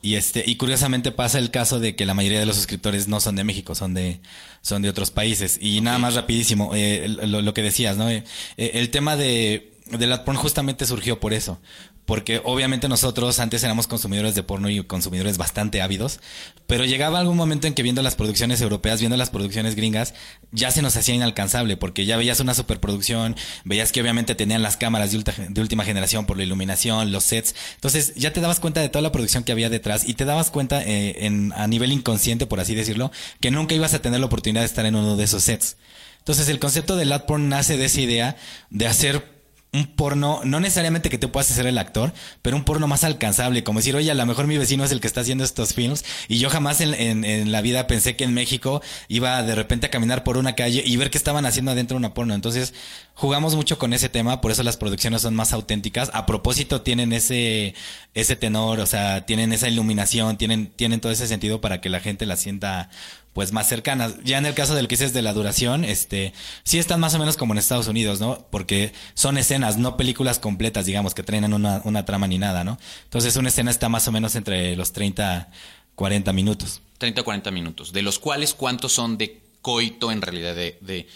Y 0.04 0.16
este, 0.16 0.44
y 0.46 0.58
curiosamente 0.58 1.14
pasa 1.14 1.40
el 1.40 1.50
caso 1.50 1.80
de 1.80 1.96
que 1.96 2.06
la 2.06 2.14
mayoría 2.14 2.38
de 2.38 2.46
los 2.46 2.58
suscriptores 2.58 3.08
no 3.08 3.22
son 3.22 3.38
de 3.38 3.46
México, 3.46 3.74
son 3.74 3.94
de, 3.94 4.20
son 4.62 4.82
de 4.82 4.90
otros 4.90 5.12
países. 5.12 5.58
Y 5.62 5.80
nada 5.80 5.98
más 5.98 6.14
rapidísimo, 6.16 6.72
eh, 6.76 7.08
lo, 7.08 7.42
lo 7.42 7.54
que 7.54 7.62
decías, 7.62 7.96
¿no? 7.96 8.10
Eh, 8.10 8.26
eh, 8.58 8.72
el 8.74 8.90
tema 8.90 9.16
de, 9.16 9.72
de 9.90 10.18
justamente 10.36 10.86
surgió 10.86 11.22
por 11.22 11.32
eso. 11.32 11.62
Porque 12.06 12.42
obviamente 12.44 12.90
nosotros 12.90 13.40
antes 13.40 13.64
éramos 13.64 13.88
consumidores 13.88 14.36
de 14.36 14.44
porno 14.44 14.70
y 14.70 14.84
consumidores 14.84 15.38
bastante 15.38 15.82
ávidos, 15.82 16.20
pero 16.68 16.86
llegaba 16.86 17.20
algún 17.20 17.38
momento 17.38 17.68
en 17.68 17.74
que 17.74 17.84
viendo 17.84 18.02
las 18.02 18.16
producciones 18.16 18.60
europeas, 18.62 19.00
viendo 19.00 19.16
las 19.16 19.30
producciones 19.30 19.76
gringas, 19.76 20.14
ya 20.52 20.72
se 20.72 20.82
nos 20.82 20.98
hacía 20.98 21.16
inalcanzable, 21.16 21.78
porque 21.78 22.06
ya 22.06 22.18
veías 22.18 22.40
una 22.40 22.54
superproducción, 22.54 23.36
veías 23.64 23.92
que 23.92 24.02
obviamente 24.02 24.36
tenían 24.36 24.62
las 24.62 24.76
cámaras 24.76 25.12
de, 25.12 25.24
de 25.50 25.62
última 25.62 25.86
generación 25.86 26.26
por 26.26 26.38
la 26.38 26.44
iluminación, 26.44 27.12
los 27.12 27.24
sets, 27.24 27.56
entonces 27.76 28.14
ya 28.16 28.34
te 28.34 28.42
dabas 28.42 28.60
cuenta 28.60 28.82
de 28.82 28.90
toda 28.90 29.02
la 29.02 29.12
producción 29.12 29.44
que 29.44 29.52
había 29.52 29.70
detrás 29.70 30.08
y 30.08 30.14
te 30.14 30.26
dabas 30.26 30.52
cuenta 30.52 30.84
eh, 30.84 31.26
en, 31.26 31.54
a 31.54 31.68
nivel 31.68 31.92
inconsciente, 31.92 32.48
por 32.48 32.60
así 32.60 32.76
decirlo, 32.76 33.12
que 33.40 33.52
nunca 33.52 33.76
ibas 33.76 33.94
a 33.94 34.02
tener 34.02 34.20
la 34.20 34.26
oportunidad 34.26 34.62
de 34.62 34.68
estar 34.68 34.86
en 34.86 34.96
uno 34.96 35.16
de 35.16 35.24
esos 35.24 35.44
sets. 35.44 35.78
Entonces 36.20 36.48
el 36.48 36.60
concepto 36.60 36.96
del 36.96 37.10
lat 37.10 37.26
porn 37.26 37.50
nace 37.50 37.76
de 37.76 37.86
esa 37.86 38.00
idea 38.00 38.38
de 38.70 38.88
hacer 38.88 39.33
un 39.74 39.88
porno, 39.88 40.42
no 40.44 40.60
necesariamente 40.60 41.10
que 41.10 41.18
te 41.18 41.28
puedas 41.28 41.50
hacer 41.50 41.66
el 41.66 41.78
actor, 41.80 42.14
pero 42.44 42.56
un 42.56 42.64
porno 42.64 42.88
más 42.88 43.04
alcanzable, 43.04 43.64
como 43.64 43.80
decir, 43.80 43.96
oye, 43.96 44.12
a 44.12 44.14
lo 44.14 44.26
mejor 44.26 44.46
mi 44.46 44.58
vecino 44.58 44.84
es 44.84 44.92
el 44.92 45.02
que 45.02 45.08
está 45.08 45.22
haciendo 45.22 45.44
estos 45.44 45.74
films, 45.74 46.06
y 46.28 46.38
yo 46.38 46.50
jamás 46.52 46.80
en, 46.82 46.94
en- 46.94 47.26
en 47.26 47.52
la 47.52 47.62
vida 47.62 47.88
pensé 47.88 48.16
que 48.16 48.24
en 48.24 48.34
México 48.34 48.82
iba 49.08 49.42
de 49.42 49.56
repente 49.56 49.88
a 49.88 49.90
caminar 49.90 50.24
por 50.24 50.38
una 50.38 50.54
calle 50.56 50.84
y 50.86 50.96
ver 50.98 51.10
qué 51.10 51.18
estaban 51.18 51.46
haciendo 51.48 51.72
adentro 51.72 51.96
de 51.96 52.00
una 52.00 52.14
porno. 52.14 52.36
Entonces, 52.36 52.74
jugamos 53.16 53.56
mucho 53.56 53.78
con 53.80 53.94
ese 53.94 54.10
tema, 54.10 54.42
por 54.42 54.52
eso 54.52 54.62
las 54.64 54.78
producciones 54.78 55.24
son 55.24 55.34
más 55.36 55.54
auténticas. 55.54 56.12
A 56.14 56.26
propósito, 56.28 56.82
tienen 56.82 57.12
ese, 57.12 57.74
ese 58.14 58.36
tenor, 58.36 58.80
o 58.80 58.86
sea, 58.86 59.26
tienen 59.26 59.54
esa 59.54 59.68
iluminación, 59.70 60.38
tienen, 60.38 60.68
tienen 60.68 61.00
todo 61.02 61.12
ese 61.12 61.28
sentido 61.28 61.62
para 61.62 61.82
que 61.82 61.90
la 61.90 62.00
gente 62.00 62.26
la 62.28 62.36
sienta 62.36 62.90
pues 63.34 63.52
más 63.52 63.68
cercanas. 63.68 64.16
Ya 64.24 64.38
en 64.38 64.46
el 64.46 64.54
caso 64.54 64.76
del 64.76 64.88
que 64.88 64.96
dices 64.96 65.14
de 65.14 65.22
la 65.22 65.34
duración, 65.34 65.84
este, 65.84 66.34
sí 66.64 66.78
están 66.78 67.00
más 67.00 67.14
o 67.16 67.20
menos 67.20 67.36
como 67.36 67.54
en 67.54 67.58
Estados 67.58 67.88
Unidos, 67.88 68.20
¿no? 68.20 68.46
Porque 68.52 68.94
son 69.16 69.38
escenas, 69.38 69.78
no 69.78 69.98
películas 69.98 70.40
completas, 70.40 70.86
digamos, 70.86 71.14
que 71.14 71.24
traen 71.24 71.52
una, 71.54 71.82
una 71.84 72.06
trama 72.06 72.28
ni 72.28 72.38
nada, 72.38 72.64
¿no? 72.64 72.80
Entonces 73.06 73.36
una 73.36 73.50
escena 73.50 73.72
está 73.72 73.90
más 73.90 74.08
o 74.08 74.12
menos 74.12 74.36
entre 74.36 74.76
los 74.76 74.94
30, 74.94 75.50
40 75.96 76.34
minutos. 76.34 76.82
30 77.00 77.22
o 77.22 77.24
40 77.24 77.52
minutos, 77.52 77.92
de 77.92 78.02
los 78.04 78.20
cuales 78.20 78.54
cuántos 78.54 78.94
son 78.94 79.18
de 79.18 79.42
coito 79.62 80.12
en 80.12 80.22
realidad, 80.22 80.56
de, 80.56 80.78
de, 80.82 81.08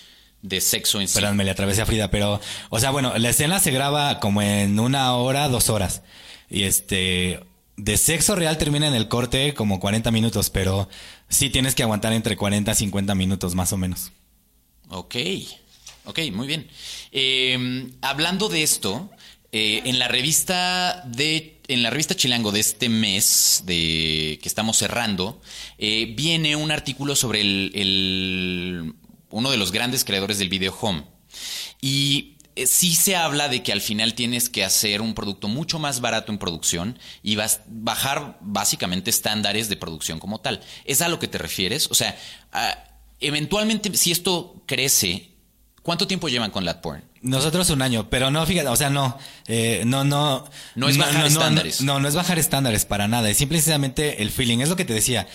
de 0.41 0.61
sexo 0.61 0.99
en 0.99 1.07
sí. 1.07 1.15
Perdón, 1.15 1.37
me 1.37 1.43
le 1.43 1.51
atravesé 1.51 1.81
a 1.83 1.85
Frida, 1.85 2.09
pero, 2.09 2.41
o 2.69 2.79
sea, 2.79 2.89
bueno, 2.89 3.13
la 3.17 3.29
escena 3.29 3.59
se 3.59 3.71
graba 3.71 4.19
como 4.19 4.41
en 4.41 4.79
una 4.79 5.13
hora, 5.13 5.47
dos 5.49 5.69
horas. 5.69 6.01
Y 6.49 6.63
este, 6.63 7.41
de 7.77 7.97
sexo 7.97 8.35
real 8.35 8.57
termina 8.57 8.87
en 8.87 8.93
el 8.95 9.07
corte 9.07 9.53
como 9.53 9.79
40 9.79 10.11
minutos, 10.11 10.49
pero 10.49 10.89
sí 11.29 11.49
tienes 11.49 11.75
que 11.75 11.83
aguantar 11.83 12.11
entre 12.13 12.35
40 12.35 12.71
y 12.71 12.75
50 12.75 13.15
minutos 13.15 13.55
más 13.55 13.71
o 13.73 13.77
menos. 13.77 14.11
Ok, 14.89 15.15
ok, 16.05 16.19
muy 16.33 16.47
bien. 16.47 16.67
Eh, 17.11 17.89
hablando 18.01 18.49
de 18.49 18.63
esto, 18.63 19.09
eh, 19.51 19.81
en 19.85 19.99
la 19.99 20.07
revista 20.07 21.03
de, 21.07 21.59
en 21.67 21.83
la 21.83 21.89
revista 21.89 22.15
Chilango 22.15 22.51
de 22.51 22.59
este 22.61 22.89
mes 22.89 23.63
de 23.65 24.39
que 24.41 24.47
estamos 24.49 24.77
cerrando, 24.77 25.41
eh, 25.77 26.13
viene 26.15 26.55
un 26.55 26.71
artículo 26.71 27.15
sobre 27.15 27.41
el, 27.41 27.71
el- 27.75 28.93
uno 29.29 29.51
de 29.51 29.57
los 29.57 29.71
grandes 29.73 30.03
creadores 30.05 30.39
del 30.39 30.47
video 30.49 30.73
home 30.79 31.03
y 31.81 32.36
sí 32.65 32.95
se 32.95 33.15
habla 33.15 33.49
de 33.49 33.61
que 33.61 33.71
al 33.71 33.81
final 33.81 34.13
tienes 34.13 34.49
que 34.49 34.63
hacer 34.63 35.01
un 35.01 35.13
producto 35.13 35.47
mucho 35.47 35.79
más 35.79 36.01
barato 36.01 36.31
en 36.31 36.37
producción 36.37 36.97
y 37.21 37.35
vas 37.35 37.61
bajar 37.67 38.37
básicamente 38.41 39.09
estándares 39.09 39.69
de 39.69 39.75
producción 39.75 40.19
como 40.19 40.39
tal. 40.39 40.61
¿Es 40.85 41.01
a 41.01 41.09
lo 41.09 41.19
que 41.19 41.27
te 41.27 41.37
refieres? 41.37 41.87
O 41.91 41.93
sea, 41.93 42.17
ah, 42.53 42.77
eventualmente 43.19 43.95
si 43.95 44.11
esto 44.11 44.63
crece, 44.65 45.29
¿cuánto 45.83 46.07
tiempo 46.07 46.29
llevan 46.29 46.51
con 46.51 46.65
Latporn? 46.65 47.03
Nosotros 47.21 47.69
un 47.71 47.81
año, 47.81 48.09
pero 48.09 48.31
no, 48.31 48.45
fíjate, 48.45 48.67
o 48.67 48.75
sea, 48.75 48.89
no, 48.89 49.17
eh, 49.47 49.83
no, 49.85 50.03
no. 50.03 50.45
No 50.75 50.87
es 50.87 50.97
bajar 50.97 51.25
estándares. 51.25 51.81
No, 51.81 51.93
no, 51.93 52.01
no 52.01 52.07
es 52.07 52.15
bajar 52.15 52.39
estándares 52.39 52.85
para 52.85 53.07
nada, 53.07 53.29
es 53.29 53.37
simplemente 53.37 54.21
el 54.21 54.29
feeling, 54.29 54.59
es 54.59 54.69
lo 54.69 54.75
que 54.75 54.85
te 54.85 54.93
decía. 54.93 55.27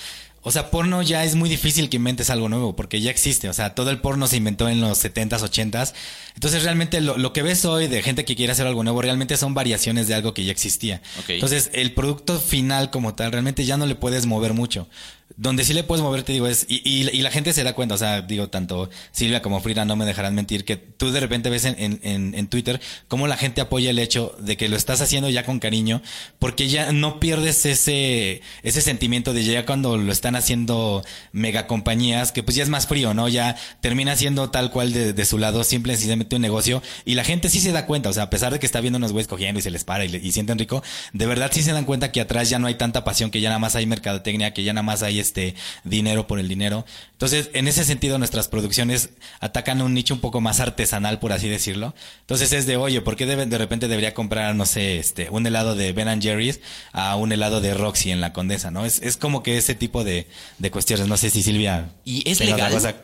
O 0.42 0.50
sea, 0.50 0.70
porno 0.70 1.02
ya 1.02 1.24
es 1.24 1.34
muy 1.36 1.48
difícil 1.48 1.88
que 1.88 1.96
inventes 1.96 2.28
algo 2.28 2.48
nuevo 2.48 2.74
porque 2.74 3.00
ya 3.00 3.10
existe. 3.10 3.48
O 3.48 3.52
sea, 3.52 3.74
todo 3.74 3.90
el 3.90 3.98
porno 3.98 4.26
se 4.26 4.36
inventó 4.36 4.68
en 4.68 4.80
los 4.80 5.04
70s, 5.04 5.38
80s. 5.38 5.92
Entonces, 6.34 6.64
realmente 6.64 7.00
lo, 7.00 7.16
lo 7.16 7.32
que 7.32 7.42
ves 7.42 7.64
hoy 7.64 7.86
de 7.86 8.02
gente 8.02 8.24
que 8.24 8.34
quiere 8.34 8.52
hacer 8.52 8.66
algo 8.66 8.82
nuevo 8.82 9.00
realmente 9.02 9.36
son 9.36 9.54
variaciones 9.54 10.08
de 10.08 10.14
algo 10.14 10.34
que 10.34 10.44
ya 10.44 10.52
existía. 10.52 11.00
Entonces, 11.28 11.70
el 11.74 11.92
producto 11.92 12.40
final 12.40 12.90
como 12.90 13.14
tal, 13.14 13.30
realmente 13.30 13.64
ya 13.64 13.76
no 13.76 13.86
le 13.86 13.94
puedes 13.94 14.26
mover 14.26 14.52
mucho. 14.52 14.88
Donde 15.36 15.64
sí 15.64 15.72
le 15.72 15.82
puedes 15.82 16.02
mover, 16.02 16.24
te 16.24 16.32
digo, 16.32 16.46
es. 16.46 16.66
Y, 16.68 16.82
y, 16.84 17.08
y 17.08 17.22
la 17.22 17.30
gente 17.30 17.52
se 17.52 17.64
da 17.64 17.72
cuenta, 17.72 17.94
o 17.94 17.98
sea, 17.98 18.20
digo, 18.20 18.48
tanto 18.48 18.90
Silvia 19.12 19.40
como 19.40 19.60
Frida 19.60 19.84
no 19.84 19.96
me 19.96 20.04
dejarán 20.04 20.34
mentir, 20.34 20.64
que 20.64 20.76
tú 20.76 21.10
de 21.10 21.20
repente 21.20 21.48
ves 21.48 21.64
en, 21.64 21.74
en, 21.78 22.00
en, 22.02 22.34
en 22.34 22.46
Twitter 22.48 22.80
cómo 23.08 23.26
la 23.26 23.36
gente 23.36 23.60
apoya 23.60 23.90
el 23.90 23.98
hecho 23.98 24.36
de 24.38 24.56
que 24.56 24.68
lo 24.68 24.76
estás 24.76 25.00
haciendo 25.00 25.30
ya 25.30 25.44
con 25.44 25.58
cariño, 25.58 26.02
porque 26.38 26.68
ya 26.68 26.92
no 26.92 27.18
pierdes 27.18 27.64
ese, 27.64 28.42
ese 28.62 28.82
sentimiento 28.82 29.32
de 29.32 29.44
ya 29.44 29.64
cuando 29.64 29.96
lo 29.96 30.12
están 30.12 30.31
haciendo 30.36 31.04
mega 31.32 31.66
compañías, 31.66 32.32
que 32.32 32.42
pues 32.42 32.56
ya 32.56 32.62
es 32.62 32.68
más 32.68 32.86
frío, 32.86 33.14
¿no? 33.14 33.28
Ya 33.28 33.56
termina 33.80 34.16
siendo 34.16 34.50
tal 34.50 34.70
cual 34.70 34.92
de, 34.92 35.24
su 35.24 35.38
lado, 35.38 35.64
simple 35.64 35.92
y 35.92 35.96
sencillamente 35.96 36.36
un 36.36 36.42
negocio, 36.42 36.82
y 37.04 37.14
la 37.14 37.24
gente 37.24 37.48
sí 37.48 37.60
se 37.60 37.72
da 37.72 37.86
cuenta, 37.86 38.08
o 38.08 38.12
sea, 38.12 38.24
a 38.24 38.30
pesar 38.30 38.52
de 38.52 38.58
que 38.58 38.66
está 38.66 38.80
viendo 38.80 38.96
unos 38.96 39.12
güeyes 39.12 39.28
cogiendo 39.28 39.58
y 39.58 39.62
se 39.62 39.70
les 39.70 39.84
para 39.84 40.04
y, 40.04 40.32
sienten 40.32 40.58
rico, 40.58 40.82
de 41.12 41.26
verdad 41.26 41.50
sí 41.52 41.62
se 41.62 41.72
dan 41.72 41.84
cuenta 41.84 42.12
que 42.12 42.20
atrás 42.20 42.50
ya 42.50 42.58
no 42.58 42.66
hay 42.66 42.74
tanta 42.74 43.04
pasión, 43.04 43.30
que 43.30 43.40
ya 43.40 43.48
nada 43.48 43.58
más 43.58 43.76
hay 43.76 43.86
mercadotecnia, 43.86 44.52
que 44.52 44.62
ya 44.64 44.72
nada 44.72 44.82
más 44.82 45.02
hay 45.02 45.20
este 45.20 45.54
dinero 45.84 46.26
por 46.26 46.38
el 46.38 46.48
dinero. 46.48 46.84
Entonces, 47.12 47.50
en 47.52 47.68
ese 47.68 47.84
sentido, 47.84 48.18
nuestras 48.18 48.48
producciones 48.48 49.10
atacan 49.40 49.80
un 49.80 49.94
nicho 49.94 50.14
un 50.14 50.20
poco 50.20 50.40
más 50.40 50.60
artesanal, 50.60 51.18
por 51.18 51.32
así 51.32 51.48
decirlo. 51.48 51.94
Entonces 52.20 52.52
es 52.52 52.66
de, 52.66 52.76
oye, 52.76 53.00
¿por 53.00 53.16
qué 53.16 53.26
de, 53.26 53.58
repente 53.58 53.88
debería 53.88 54.14
comprar, 54.14 54.54
no 54.54 54.66
sé, 54.66 54.98
este, 54.98 55.30
un 55.30 55.46
helado 55.46 55.74
de 55.74 55.92
Ben 55.92 56.20
Jerry's 56.20 56.60
a 56.92 57.16
un 57.16 57.32
helado 57.32 57.60
de 57.60 57.74
Roxy 57.74 58.10
en 58.10 58.20
la 58.20 58.32
Condesa, 58.32 58.70
¿no? 58.70 58.84
Es, 58.84 59.00
es 59.02 59.16
como 59.16 59.42
que 59.42 59.56
ese 59.56 59.74
tipo 59.74 60.04
de, 60.04 60.21
de 60.58 60.70
cuestiones. 60.70 61.06
No 61.08 61.16
sé 61.16 61.30
si 61.30 61.42
Silvia. 61.42 61.90
¿Y 62.04 62.28
es 62.30 62.40
legal? 62.40 62.72
cosa. 62.72 62.94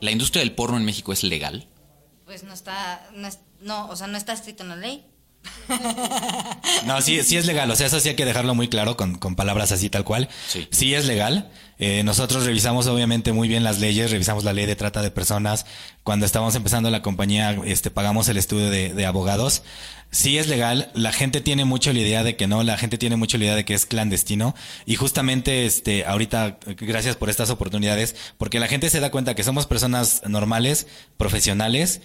¿La 0.00 0.10
industria 0.10 0.40
del 0.40 0.52
porno 0.54 0.76
en 0.76 0.84
México 0.84 1.12
es 1.12 1.22
legal? 1.22 1.68
Pues 2.24 2.42
no 2.44 2.52
está, 2.52 3.08
no, 3.14 3.28
es- 3.28 3.38
no, 3.60 3.88
o 3.88 3.96
sea, 3.96 4.06
no 4.06 4.16
está 4.18 4.32
escrito 4.32 4.62
en 4.62 4.68
la 4.70 4.76
ley. 4.76 5.04
No, 6.86 7.00
sí, 7.00 7.22
sí 7.22 7.36
es 7.36 7.46
legal. 7.46 7.70
O 7.70 7.76
sea, 7.76 7.86
eso 7.86 8.00
sí 8.00 8.08
hay 8.08 8.16
que 8.16 8.24
dejarlo 8.24 8.54
muy 8.54 8.68
claro 8.68 8.96
con, 8.96 9.16
con 9.16 9.36
palabras 9.36 9.72
así 9.72 9.88
tal 9.88 10.04
cual. 10.04 10.28
Sí. 10.70 10.94
es 10.94 11.06
legal. 11.06 11.50
Eh, 11.78 12.02
nosotros 12.04 12.44
revisamos 12.44 12.86
obviamente 12.86 13.32
muy 13.32 13.48
bien 13.48 13.64
las 13.64 13.80
leyes, 13.80 14.10
revisamos 14.10 14.44
la 14.44 14.52
ley 14.52 14.66
de 14.66 14.76
trata 14.76 15.02
de 15.02 15.10
personas. 15.10 15.66
Cuando 16.02 16.26
estábamos 16.26 16.54
empezando 16.54 16.90
la 16.90 17.02
compañía, 17.02 17.56
este, 17.64 17.90
pagamos 17.90 18.28
el 18.28 18.36
estudio 18.36 18.70
de, 18.70 18.94
de 18.94 19.06
abogados. 19.06 19.62
Sí 20.10 20.38
es 20.38 20.48
legal. 20.48 20.90
La 20.94 21.12
gente 21.12 21.40
tiene 21.40 21.64
mucho 21.64 21.92
la 21.92 22.00
idea 22.00 22.22
de 22.22 22.36
que 22.36 22.46
no. 22.46 22.62
La 22.62 22.76
gente 22.76 22.98
tiene 22.98 23.16
mucho 23.16 23.38
la 23.38 23.44
idea 23.44 23.56
de 23.56 23.64
que 23.64 23.74
es 23.74 23.86
clandestino. 23.86 24.54
Y 24.84 24.96
justamente, 24.96 25.64
este, 25.66 26.04
ahorita, 26.04 26.58
gracias 26.78 27.16
por 27.16 27.30
estas 27.30 27.50
oportunidades, 27.50 28.14
porque 28.38 28.60
la 28.60 28.68
gente 28.68 28.90
se 28.90 29.00
da 29.00 29.10
cuenta 29.10 29.34
que 29.34 29.42
somos 29.42 29.66
personas 29.66 30.22
normales, 30.26 30.86
profesionales, 31.16 32.02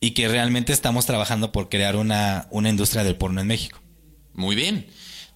y 0.00 0.12
que 0.12 0.28
realmente 0.28 0.72
estamos 0.72 1.06
trabajando 1.06 1.50
por 1.52 1.68
crear 1.68 1.96
una, 1.96 2.46
una 2.50 2.68
industria 2.68 3.04
del 3.04 3.16
porno 3.16 3.40
en 3.40 3.46
México. 3.46 3.80
Muy 4.34 4.54
bien. 4.56 4.86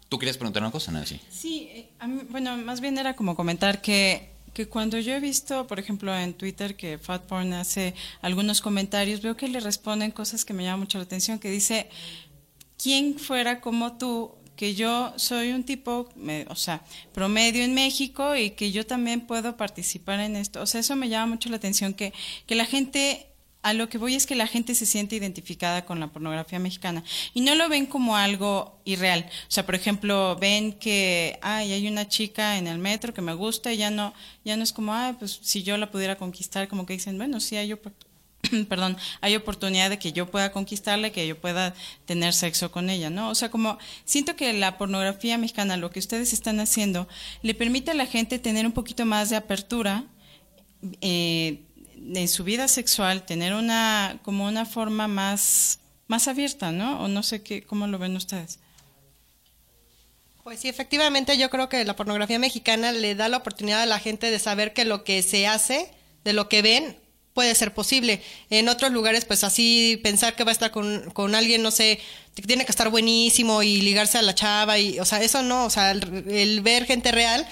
¿Tú 0.08 0.18
querías 0.18 0.36
preguntar 0.36 0.62
una 0.62 0.70
cosa, 0.70 0.92
Nancy? 0.92 1.20
Sí, 1.30 1.68
eh, 1.72 1.88
a 1.98 2.06
mí- 2.06 2.22
bueno, 2.30 2.56
más 2.58 2.80
bien 2.80 2.98
era 2.98 3.16
como 3.16 3.34
comentar 3.34 3.80
que, 3.80 4.30
que 4.52 4.68
cuando 4.68 4.98
yo 4.98 5.14
he 5.14 5.20
visto, 5.20 5.66
por 5.66 5.78
ejemplo, 5.80 6.16
en 6.16 6.34
Twitter 6.34 6.76
que 6.76 6.98
Fat 6.98 7.22
Porn 7.24 7.52
hace 7.54 7.94
algunos 8.20 8.60
comentarios, 8.60 9.22
veo 9.22 9.36
que 9.36 9.48
le 9.48 9.58
responden 9.60 10.10
cosas 10.10 10.44
que 10.44 10.52
me 10.52 10.64
llaman 10.64 10.80
mucho 10.80 10.98
la 10.98 11.04
atención, 11.04 11.38
que 11.38 11.50
dice, 11.50 11.88
¿quién 12.80 13.18
fuera 13.18 13.60
como 13.60 13.96
tú? 13.98 14.34
que 14.54 14.74
yo 14.74 15.12
soy 15.16 15.50
un 15.50 15.64
tipo, 15.64 16.08
me- 16.14 16.44
o 16.48 16.54
sea, 16.54 16.82
promedio 17.14 17.64
en 17.64 17.74
México 17.74 18.36
y 18.36 18.50
que 18.50 18.70
yo 18.70 18.86
también 18.86 19.22
puedo 19.22 19.56
participar 19.56 20.20
en 20.20 20.36
esto. 20.36 20.60
O 20.60 20.66
sea, 20.66 20.80
eso 20.82 20.94
me 20.94 21.08
llama 21.08 21.32
mucho 21.34 21.48
la 21.48 21.56
atención, 21.56 21.94
que, 21.94 22.12
que 22.46 22.54
la 22.54 22.66
gente 22.66 23.26
a 23.62 23.72
lo 23.72 23.88
que 23.88 23.98
voy 23.98 24.14
es 24.14 24.26
que 24.26 24.34
la 24.34 24.46
gente 24.46 24.74
se 24.74 24.86
siente 24.86 25.16
identificada 25.16 25.84
con 25.84 26.00
la 26.00 26.08
pornografía 26.08 26.58
mexicana 26.58 27.04
y 27.32 27.42
no 27.42 27.54
lo 27.54 27.68
ven 27.68 27.86
como 27.86 28.16
algo 28.16 28.80
irreal. 28.84 29.26
O 29.48 29.50
sea, 29.50 29.64
por 29.64 29.74
ejemplo, 29.74 30.36
ven 30.40 30.72
que 30.72 31.38
ay, 31.42 31.72
hay 31.72 31.86
una 31.86 32.08
chica 32.08 32.58
en 32.58 32.66
el 32.66 32.78
metro 32.78 33.14
que 33.14 33.22
me 33.22 33.34
gusta 33.34 33.72
y 33.72 33.76
ya 33.76 33.90
no 33.90 34.12
ya 34.44 34.56
no 34.56 34.64
es 34.64 34.72
como, 34.72 34.92
ay, 34.92 35.14
pues 35.18 35.38
si 35.42 35.62
yo 35.62 35.76
la 35.76 35.90
pudiera 35.90 36.16
conquistar, 36.16 36.68
como 36.68 36.86
que 36.86 36.94
dicen, 36.94 37.16
bueno, 37.16 37.38
sí 37.40 37.56
hay 37.56 37.72
perdón, 38.68 38.96
hay 39.20 39.36
oportunidad 39.36 39.90
de 39.90 39.98
que 39.98 40.12
yo 40.12 40.30
pueda 40.30 40.52
conquistarla, 40.52 41.10
que 41.10 41.26
yo 41.26 41.40
pueda 41.40 41.74
tener 42.06 42.34
sexo 42.34 42.72
con 42.72 42.90
ella, 42.90 43.10
¿no? 43.10 43.30
O 43.30 43.34
sea, 43.34 43.50
como 43.50 43.78
siento 44.04 44.34
que 44.36 44.52
la 44.52 44.78
pornografía 44.78 45.38
mexicana, 45.38 45.76
lo 45.76 45.90
que 45.90 46.00
ustedes 46.00 46.32
están 46.32 46.58
haciendo, 46.60 47.08
le 47.42 47.54
permite 47.54 47.92
a 47.92 47.94
la 47.94 48.06
gente 48.06 48.38
tener 48.38 48.66
un 48.66 48.72
poquito 48.72 49.06
más 49.06 49.30
de 49.30 49.36
apertura 49.36 50.04
eh, 51.00 51.60
en 52.14 52.28
su 52.28 52.44
vida 52.44 52.68
sexual 52.68 53.24
tener 53.24 53.54
una 53.54 54.18
como 54.22 54.46
una 54.46 54.66
forma 54.66 55.08
más 55.08 55.78
más 56.06 56.28
abierta, 56.28 56.72
¿no? 56.72 57.00
O 57.00 57.08
no 57.08 57.22
sé 57.22 57.42
qué 57.42 57.62
cómo 57.62 57.86
lo 57.86 57.98
ven 57.98 58.16
ustedes. 58.16 58.58
Pues 60.44 60.58
sí, 60.58 60.68
efectivamente 60.68 61.38
yo 61.38 61.50
creo 61.50 61.68
que 61.68 61.84
la 61.84 61.94
pornografía 61.94 62.38
mexicana 62.38 62.90
le 62.90 63.14
da 63.14 63.28
la 63.28 63.36
oportunidad 63.36 63.82
a 63.82 63.86
la 63.86 64.00
gente 64.00 64.30
de 64.30 64.38
saber 64.40 64.72
que 64.72 64.84
lo 64.84 65.04
que 65.04 65.22
se 65.22 65.46
hace, 65.46 65.88
de 66.24 66.32
lo 66.32 66.48
que 66.48 66.62
ven, 66.62 66.96
puede 67.32 67.54
ser 67.54 67.72
posible. 67.72 68.20
En 68.50 68.68
otros 68.68 68.90
lugares, 68.92 69.24
pues 69.24 69.44
así 69.44 70.00
pensar 70.02 70.34
que 70.34 70.44
va 70.44 70.50
a 70.50 70.52
estar 70.52 70.72
con, 70.72 71.10
con 71.12 71.34
alguien, 71.36 71.62
no 71.62 71.70
sé, 71.70 72.00
que 72.34 72.42
tiene 72.42 72.64
que 72.64 72.72
estar 72.72 72.90
buenísimo 72.90 73.62
y 73.62 73.80
ligarse 73.82 74.18
a 74.18 74.22
la 74.22 74.34
chava, 74.34 74.78
y, 74.78 74.98
o 74.98 75.04
sea, 75.04 75.22
eso 75.22 75.42
no, 75.42 75.64
o 75.64 75.70
sea, 75.70 75.92
el, 75.92 76.28
el 76.28 76.60
ver 76.60 76.86
gente 76.86 77.12
real 77.12 77.46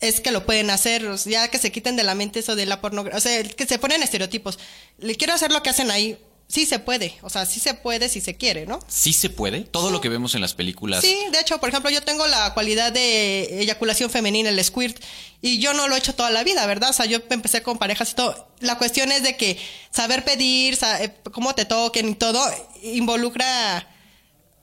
es 0.00 0.20
que 0.20 0.30
lo 0.30 0.46
pueden 0.46 0.70
hacer, 0.70 1.06
ya 1.26 1.48
que 1.48 1.58
se 1.58 1.70
quiten 1.70 1.96
de 1.96 2.02
la 2.02 2.14
mente 2.14 2.40
eso 2.40 2.56
de 2.56 2.66
la 2.66 2.80
pornografía, 2.80 3.18
o 3.18 3.20
sea, 3.20 3.42
que 3.42 3.66
se 3.66 3.78
ponen 3.78 4.02
estereotipos. 4.02 4.58
Le 4.98 5.14
quiero 5.16 5.34
hacer 5.34 5.52
lo 5.52 5.62
que 5.62 5.70
hacen 5.70 5.90
ahí. 5.90 6.18
Sí 6.48 6.66
se 6.66 6.80
puede, 6.80 7.16
o 7.22 7.30
sea, 7.30 7.46
sí 7.46 7.60
se 7.60 7.74
puede 7.74 8.08
si 8.08 8.20
se 8.20 8.36
quiere, 8.36 8.66
¿no? 8.66 8.80
Sí 8.88 9.12
se 9.12 9.30
puede. 9.30 9.60
Todo 9.60 9.92
lo 9.92 10.00
que 10.00 10.08
vemos 10.08 10.34
en 10.34 10.40
las 10.40 10.54
películas. 10.54 11.00
Sí, 11.00 11.16
de 11.30 11.38
hecho, 11.38 11.60
por 11.60 11.68
ejemplo, 11.68 11.90
yo 11.90 12.02
tengo 12.02 12.26
la 12.26 12.54
cualidad 12.54 12.90
de 12.90 13.60
eyaculación 13.60 14.10
femenina, 14.10 14.48
el 14.48 14.64
squirt, 14.64 15.00
y 15.40 15.60
yo 15.60 15.74
no 15.74 15.86
lo 15.86 15.94
he 15.94 15.98
hecho 15.98 16.12
toda 16.12 16.30
la 16.30 16.42
vida, 16.42 16.66
¿verdad? 16.66 16.90
O 16.90 16.92
sea, 16.92 17.06
yo 17.06 17.20
empecé 17.30 17.62
con 17.62 17.78
parejas 17.78 18.10
y 18.10 18.14
todo. 18.14 18.48
La 18.58 18.78
cuestión 18.78 19.12
es 19.12 19.22
de 19.22 19.36
que 19.36 19.58
saber 19.92 20.24
pedir, 20.24 20.76
eh, 20.98 21.14
cómo 21.30 21.54
te 21.54 21.66
toquen 21.66 22.08
y 22.08 22.14
todo, 22.16 22.44
involucra 22.82 23.86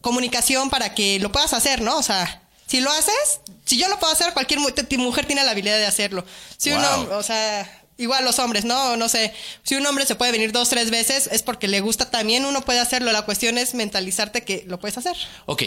comunicación 0.02 0.70
para 0.70 0.94
que 0.94 1.20
lo 1.20 1.32
puedas 1.32 1.54
hacer, 1.54 1.82
¿no? 1.82 1.98
O 1.98 2.04
sea, 2.04 2.47
si 2.68 2.80
lo 2.82 2.92
haces, 2.92 3.42
si 3.66 3.78
yo 3.78 3.88
lo 3.88 3.98
puedo 4.00 4.12
hacer, 4.14 4.34
cualquier 4.34 4.60
mu- 4.60 4.70
mujer 4.98 5.26
tiene 5.26 5.44
la 5.44 5.52
habilidad 5.52 5.78
de 5.78 5.86
hacerlo. 5.88 6.26
Si 6.58 6.70
Wow. 6.72 6.80
uno, 6.80 7.18
o 7.18 7.24
sea, 7.24 7.84
igual 8.00 8.24
los 8.26 8.38
hombres, 8.38 8.64
¿no? 8.64 8.96
No 8.96 9.10
sé, 9.10 9.34
si 9.64 9.74
un 9.76 9.84
hombre 9.88 10.06
se 10.06 10.14
puede 10.16 10.32
venir 10.32 10.52
dos, 10.52 10.70
tres 10.70 10.92
veces, 10.92 11.28
es 11.32 11.42
porque 11.42 11.68
le 11.68 11.82
gusta 11.82 12.12
también, 12.12 12.46
uno 12.46 12.62
puede 12.62 12.80
hacerlo. 12.80 13.12
La 13.12 13.24
cuestión 13.24 13.58
es 13.58 13.74
mentalizarte 13.74 14.44
que 14.44 14.64
lo 14.68 14.80
puedes 14.80 14.98
hacer. 15.00 15.16
Ok, 15.48 15.64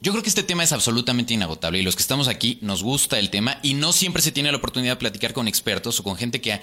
yo 0.00 0.12
creo 0.12 0.22
que 0.22 0.28
este 0.28 0.44
tema 0.44 0.62
es 0.62 0.70
absolutamente 0.72 1.34
inagotable 1.34 1.78
y 1.80 1.82
los 1.82 1.96
que 1.96 2.02
estamos 2.02 2.28
aquí 2.28 2.58
nos 2.62 2.82
gusta 2.84 3.18
el 3.18 3.30
tema 3.30 3.58
y 3.62 3.74
no 3.74 3.92
siempre 3.92 4.22
se 4.22 4.30
tiene 4.30 4.52
la 4.52 4.58
oportunidad 4.58 4.92
de 4.92 4.96
platicar 4.98 5.32
con 5.32 5.48
expertos 5.48 5.98
o 5.98 6.04
con 6.04 6.16
gente 6.16 6.40
que, 6.40 6.60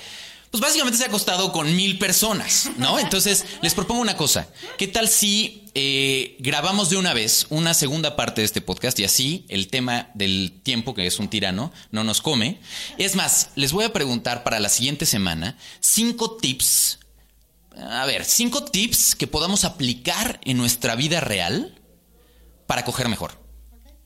pues 0.51 0.61
básicamente 0.61 0.97
se 0.97 1.03
ha 1.03 1.07
acostado 1.07 1.51
con 1.51 1.75
mil 1.75 1.99
personas, 1.99 2.71
¿no? 2.77 2.99
Entonces, 2.99 3.45
les 3.61 3.73
propongo 3.73 4.01
una 4.01 4.17
cosa. 4.17 4.47
¿Qué 4.77 4.87
tal 4.87 5.07
si 5.07 5.65
eh, 5.75 6.35
grabamos 6.39 6.89
de 6.89 6.97
una 6.97 7.13
vez 7.13 7.45
una 7.49 7.73
segunda 7.73 8.15
parte 8.15 8.41
de 8.41 8.45
este 8.45 8.61
podcast 8.61 8.99
y 8.99 9.03
así 9.03 9.45
el 9.49 9.67
tema 9.67 10.09
del 10.13 10.59
tiempo, 10.63 10.95
que 10.95 11.05
es 11.05 11.19
un 11.19 11.29
tirano, 11.29 11.71
no 11.91 12.03
nos 12.03 12.21
come? 12.21 12.59
Es 12.97 13.15
más, 13.15 13.49
les 13.55 13.71
voy 13.71 13.85
a 13.85 13.93
preguntar 13.93 14.43
para 14.43 14.59
la 14.59 14.69
siguiente 14.69 15.05
semana 15.05 15.57
cinco 15.79 16.37
tips 16.37 16.99
a 17.81 18.05
ver, 18.05 18.25
cinco 18.25 18.63
tips 18.63 19.15
que 19.15 19.27
podamos 19.27 19.63
aplicar 19.63 20.39
en 20.43 20.57
nuestra 20.57 20.95
vida 20.95 21.19
real 21.19 21.75
para 22.67 22.83
coger 22.85 23.07
mejor. 23.09 23.31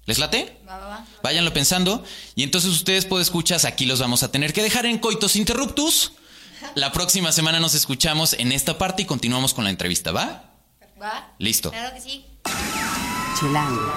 ¿Les 0.05 0.19
late? 0.19 0.59
Va, 0.67 0.77
va, 0.77 0.87
va. 0.87 1.07
Váyanlo 1.23 1.53
pensando. 1.53 2.03
Y 2.35 2.43
entonces 2.43 2.71
ustedes, 2.71 3.05
pueden 3.05 3.23
escuchas, 3.23 3.65
aquí 3.65 3.85
los 3.85 3.99
vamos 3.99 4.21
a 4.23 4.31
tener 4.31 4.53
que 4.53 4.61
dejar 4.61 4.85
en 4.85 4.99
coitos 4.99 5.35
interruptus. 5.35 6.13
La 6.75 6.91
próxima 6.91 7.31
semana 7.31 7.59
nos 7.59 7.73
escuchamos 7.73 8.33
en 8.33 8.51
esta 8.51 8.77
parte 8.77 9.03
y 9.03 9.05
continuamos 9.05 9.53
con 9.53 9.63
la 9.63 9.69
entrevista, 9.69 10.11
¿va? 10.11 10.43
¿Va? 11.01 11.33
Listo. 11.37 11.71
Claro 11.71 11.93
que 11.93 12.01
sí. 12.01 12.25
Chilango. 13.39 13.93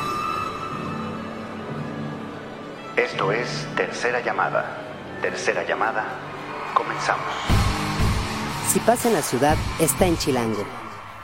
Esto 2.96 3.32
es 3.32 3.48
Tercera 3.76 4.24
Llamada. 4.24 4.78
Tercera 5.22 5.66
Llamada. 5.66 6.04
Comenzamos. 6.74 7.26
Si 8.72 8.80
pasa 8.80 9.08
en 9.08 9.14
la 9.14 9.22
ciudad, 9.22 9.56
está 9.78 10.06
en 10.06 10.18
Chilango. 10.18 10.66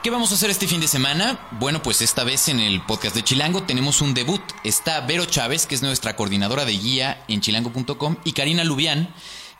¿Qué 0.03 0.09
vamos 0.09 0.31
a 0.31 0.35
hacer 0.35 0.49
este 0.49 0.67
fin 0.67 0.81
de 0.81 0.87
semana? 0.87 1.39
Bueno, 1.51 1.81
pues 1.81 2.01
esta 2.01 2.23
vez 2.23 2.49
en 2.49 2.59
el 2.59 2.81
podcast 2.81 3.15
de 3.15 3.23
Chilango 3.23 3.63
tenemos 3.63 4.01
un 4.01 4.13
debut. 4.13 4.41
Está 4.63 4.99
Vero 5.01 5.25
Chávez, 5.25 5.65
que 5.65 5.75
es 5.75 5.81
nuestra 5.81 6.15
coordinadora 6.15 6.65
de 6.65 6.73
guía 6.73 7.23
en 7.29 7.39
chilango.com, 7.39 8.17
y 8.25 8.33
Karina 8.33 8.65
Lubián, 8.65 9.13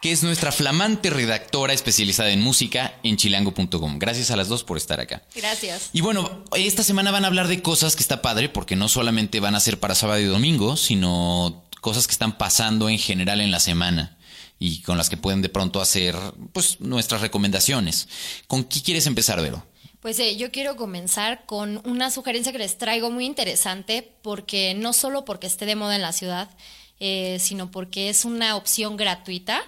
que 0.04 0.12
es 0.12 0.22
nuestra 0.22 0.52
flamante 0.52 1.10
redactora 1.10 1.72
especializada 1.72 2.32
en 2.32 2.42
música 2.42 3.00
en 3.04 3.16
chilango.com. 3.16 4.00
Gracias 4.00 4.32
a 4.32 4.36
las 4.36 4.50
dos 4.50 4.66
por 4.66 4.76
estar 4.76 5.00
acá. 5.00 5.24
Gracias. 5.34 5.92
Y 5.94 6.02
bueno, 6.02 6.44
esta 6.58 6.84
semana 6.84 7.10
van 7.10 7.24
a 7.24 7.28
hablar 7.28 7.48
de 7.48 7.62
cosas 7.62 7.96
que 7.96 8.02
está 8.02 8.22
padre, 8.22 8.50
porque 8.50 8.76
no 8.76 8.90
solamente 8.90 9.40
van 9.40 9.56
a 9.56 9.62
ser 9.62 9.80
para 9.80 9.96
sábado 9.96 10.20
y 10.20 10.26
domingo, 10.26 10.76
sino 10.76 11.64
cosas 11.80 12.06
que 12.06 12.12
están 12.12 12.38
pasando 12.38 12.90
en 12.90 13.00
general 13.00 13.40
en 13.40 13.50
la 13.50 13.62
semana 13.62 14.18
y 14.60 14.82
con 14.82 14.98
las 14.98 15.10
que 15.10 15.16
pueden 15.16 15.42
de 15.42 15.48
pronto 15.48 15.80
hacer 15.80 16.18
pues 16.52 16.82
nuestras 16.82 17.22
recomendaciones. 17.22 18.10
¿Con 18.48 18.66
qué 18.66 18.82
quieres 18.82 19.08
empezar, 19.08 19.42
Vero? 19.42 19.66
Pues 20.02 20.20
eh, 20.20 20.36
yo 20.36 20.52
quiero 20.52 20.76
comenzar 20.76 21.46
con 21.46 21.82
una 21.86 22.12
sugerencia 22.12 22.52
que 22.52 22.58
les 22.58 22.78
traigo 22.78 23.10
muy 23.10 23.26
interesante, 23.26 24.12
porque 24.22 24.74
no 24.74 24.92
solo 24.92 25.24
porque 25.24 25.48
esté 25.48 25.66
de 25.66 25.78
moda 25.78 25.96
en 25.96 26.02
la 26.02 26.12
ciudad, 26.12 26.50
eh, 27.00 27.38
sino 27.40 27.72
porque 27.72 28.10
es 28.10 28.26
una 28.26 28.58
opción 28.58 28.98
gratuita. 28.98 29.64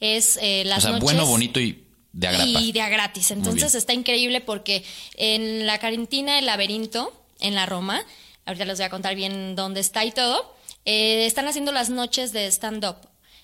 Es 0.00 0.38
eh, 0.40 0.64
las 0.64 0.78
o 0.78 0.80
sea, 0.80 0.90
noches 0.92 1.04
bueno, 1.04 1.26
bonito 1.26 1.60
y 1.60 1.84
de 2.12 2.28
agrapa. 2.28 2.60
y 2.60 2.72
de 2.72 2.80
a 2.80 2.88
gratis. 2.88 3.30
Entonces 3.30 3.74
está 3.74 3.92
increíble 3.92 4.40
porque 4.40 4.84
en 5.16 5.66
la 5.66 5.78
Carintina 5.78 6.36
del 6.36 6.46
Laberinto, 6.46 7.12
en 7.38 7.54
la 7.54 7.66
Roma, 7.66 8.02
ahorita 8.46 8.64
les 8.64 8.78
voy 8.78 8.86
a 8.86 8.90
contar 8.90 9.14
bien 9.14 9.54
dónde 9.54 9.80
está 9.80 10.04
y 10.04 10.12
todo, 10.12 10.54
eh, 10.84 11.26
están 11.26 11.46
haciendo 11.46 11.72
las 11.72 11.90
noches 11.90 12.32
de 12.32 12.46
stand-up. 12.46 12.96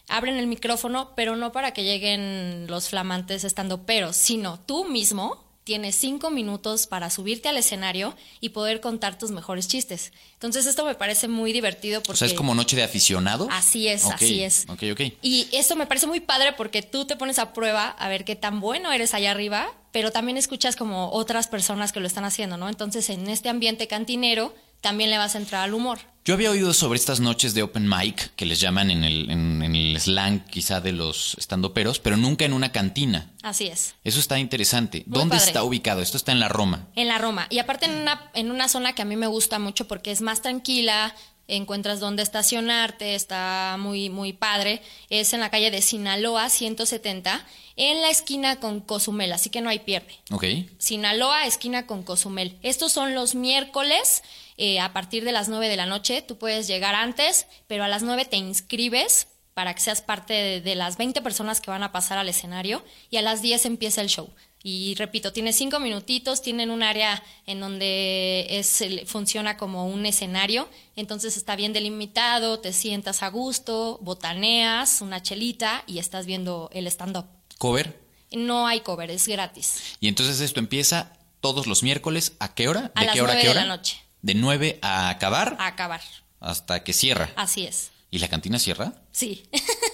Abren 0.08 0.36
el 0.36 0.46
micrófono, 0.46 1.12
pero 1.16 1.36
no 1.36 1.52
para 1.52 1.72
que 1.72 1.82
lleguen 1.82 2.66
los 2.68 2.88
flamantes 2.88 3.44
stand 3.44 3.76
pero 3.86 4.12
sino 4.12 4.60
tú 4.60 4.84
mismo 4.84 5.45
tienes 5.66 5.96
cinco 5.96 6.30
minutos 6.30 6.86
para 6.86 7.10
subirte 7.10 7.48
al 7.48 7.56
escenario 7.56 8.14
y 8.40 8.50
poder 8.50 8.80
contar 8.80 9.18
tus 9.18 9.32
mejores 9.32 9.66
chistes. 9.66 10.12
Entonces 10.34 10.64
esto 10.64 10.84
me 10.84 10.94
parece 10.94 11.26
muy 11.26 11.52
divertido 11.52 12.00
porque... 12.04 12.12
O 12.12 12.16
sea, 12.18 12.28
es 12.28 12.34
como 12.34 12.54
noche 12.54 12.76
de 12.76 12.84
aficionado. 12.84 13.48
Así 13.50 13.88
es, 13.88 14.04
así 14.04 14.44
es. 14.44 14.66
Ok, 14.68 14.84
ok. 14.92 15.00
Y 15.22 15.48
esto 15.50 15.74
me 15.74 15.86
parece 15.86 16.06
muy 16.06 16.20
padre 16.20 16.52
porque 16.52 16.82
tú 16.82 17.04
te 17.04 17.16
pones 17.16 17.40
a 17.40 17.52
prueba 17.52 17.88
a 17.88 18.08
ver 18.08 18.24
qué 18.24 18.36
tan 18.36 18.60
bueno 18.60 18.92
eres 18.92 19.12
allá 19.12 19.32
arriba, 19.32 19.66
pero 19.90 20.12
también 20.12 20.38
escuchas 20.38 20.76
como 20.76 21.10
otras 21.10 21.48
personas 21.48 21.90
que 21.90 21.98
lo 21.98 22.06
están 22.06 22.24
haciendo, 22.24 22.56
¿no? 22.56 22.68
Entonces, 22.68 23.10
en 23.10 23.28
este 23.28 23.48
ambiente 23.48 23.88
cantinero, 23.88 24.54
también 24.80 25.10
le 25.10 25.18
vas 25.18 25.34
a 25.34 25.38
entrar 25.38 25.62
al 25.64 25.74
humor. 25.74 25.98
Yo 26.24 26.34
había 26.34 26.50
oído 26.50 26.74
sobre 26.74 26.98
estas 26.98 27.20
noches 27.20 27.54
de 27.54 27.62
open 27.62 27.88
mic, 27.88 28.34
que 28.34 28.46
les 28.46 28.58
llaman 28.58 28.90
en 28.90 29.04
el, 29.04 29.30
en, 29.30 29.62
en 29.62 29.76
el 29.76 30.00
slang 30.00 30.44
quizá 30.44 30.80
de 30.80 30.90
los 30.90 31.36
estandoperos, 31.38 32.00
pero 32.00 32.16
nunca 32.16 32.44
en 32.44 32.52
una 32.52 32.72
cantina. 32.72 33.30
Así 33.42 33.68
es. 33.68 33.94
Eso 34.02 34.18
está 34.18 34.36
interesante. 34.40 35.04
Muy 35.06 35.20
¿Dónde 35.20 35.36
padre. 35.36 35.46
está 35.46 35.62
ubicado? 35.62 36.02
Esto 36.02 36.16
está 36.16 36.32
en 36.32 36.40
la 36.40 36.48
Roma. 36.48 36.88
En 36.96 37.06
la 37.06 37.18
Roma. 37.18 37.46
Y 37.48 37.60
aparte 37.60 37.86
en 37.86 37.94
una, 37.94 38.28
en 38.34 38.50
una 38.50 38.66
zona 38.68 38.92
que 38.92 39.02
a 39.02 39.04
mí 39.04 39.14
me 39.14 39.28
gusta 39.28 39.60
mucho 39.60 39.86
porque 39.86 40.10
es 40.10 40.20
más 40.20 40.42
tranquila, 40.42 41.14
encuentras 41.48 42.00
dónde 42.00 42.22
estacionarte, 42.22 43.14
está 43.14 43.76
muy, 43.78 44.10
muy 44.10 44.32
padre. 44.32 44.82
Es 45.10 45.32
en 45.32 45.40
la 45.40 45.50
calle 45.50 45.70
de 45.70 45.82
Sinaloa 45.82 46.48
170, 46.48 47.44
en 47.76 48.00
la 48.00 48.10
esquina 48.10 48.56
con 48.56 48.80
Cozumel, 48.80 49.32
así 49.32 49.50
que 49.50 49.60
no 49.60 49.68
hay 49.68 49.80
pierde. 49.80 50.14
Ok. 50.30 50.44
Sinaloa, 50.78 51.46
esquina 51.46 51.86
con 51.86 52.02
Cozumel. 52.02 52.58
Estos 52.62 52.92
son 52.92 53.14
los 53.14 53.34
miércoles 53.34 54.22
eh, 54.56 54.80
a 54.80 54.92
partir 54.92 55.24
de 55.24 55.32
las 55.32 55.48
9 55.48 55.68
de 55.68 55.76
la 55.76 55.86
noche. 55.86 56.22
Tú 56.22 56.38
puedes 56.38 56.66
llegar 56.66 56.94
antes, 56.94 57.46
pero 57.66 57.84
a 57.84 57.88
las 57.88 58.02
9 58.02 58.24
te 58.24 58.36
inscribes 58.36 59.28
para 59.54 59.72
que 59.74 59.80
seas 59.80 60.02
parte 60.02 60.34
de, 60.34 60.60
de 60.60 60.74
las 60.74 60.98
20 60.98 61.22
personas 61.22 61.60
que 61.60 61.70
van 61.70 61.82
a 61.82 61.92
pasar 61.92 62.18
al 62.18 62.28
escenario 62.28 62.84
y 63.10 63.16
a 63.16 63.22
las 63.22 63.40
10 63.40 63.66
empieza 63.66 64.02
el 64.02 64.08
show. 64.08 64.28
Y 64.68 64.96
repito, 64.96 65.32
tiene 65.32 65.52
cinco 65.52 65.78
minutitos, 65.78 66.42
tienen 66.42 66.72
un 66.72 66.82
área 66.82 67.22
en 67.46 67.60
donde 67.60 68.48
es, 68.50 68.82
funciona 69.06 69.56
como 69.56 69.86
un 69.86 70.04
escenario, 70.06 70.68
entonces 70.96 71.36
está 71.36 71.54
bien 71.54 71.72
delimitado, 71.72 72.58
te 72.58 72.72
sientas 72.72 73.22
a 73.22 73.28
gusto, 73.28 74.00
botaneas, 74.02 75.02
una 75.02 75.22
chelita 75.22 75.84
y 75.86 76.00
estás 76.00 76.26
viendo 76.26 76.68
el 76.72 76.88
stand-up. 76.88 77.26
Cover. 77.58 78.02
No 78.32 78.66
hay 78.66 78.80
cover, 78.80 79.08
es 79.12 79.28
gratis. 79.28 79.96
Y 80.00 80.08
entonces 80.08 80.40
esto 80.40 80.58
empieza 80.58 81.12
todos 81.40 81.68
los 81.68 81.84
miércoles. 81.84 82.32
¿A 82.40 82.56
qué 82.56 82.66
hora? 82.66 82.90
A 82.96 83.02
¿De 83.02 83.06
las 83.06 83.14
qué 83.14 83.22
hora 83.22 83.34
a 83.34 83.36
qué 83.36 83.44
de 83.44 83.50
hora? 83.50 83.60
la 83.60 83.76
noche. 83.76 84.02
De 84.22 84.34
9 84.34 84.80
a 84.82 85.10
acabar 85.10 85.54
A 85.60 85.68
acabar. 85.68 86.00
hasta 86.40 86.82
que 86.82 86.92
cierra. 86.92 87.30
Así 87.36 87.64
es. 87.66 87.92
¿Y 88.10 88.18
la 88.18 88.26
cantina 88.26 88.58
cierra? 88.58 88.94
Sí. 89.12 89.44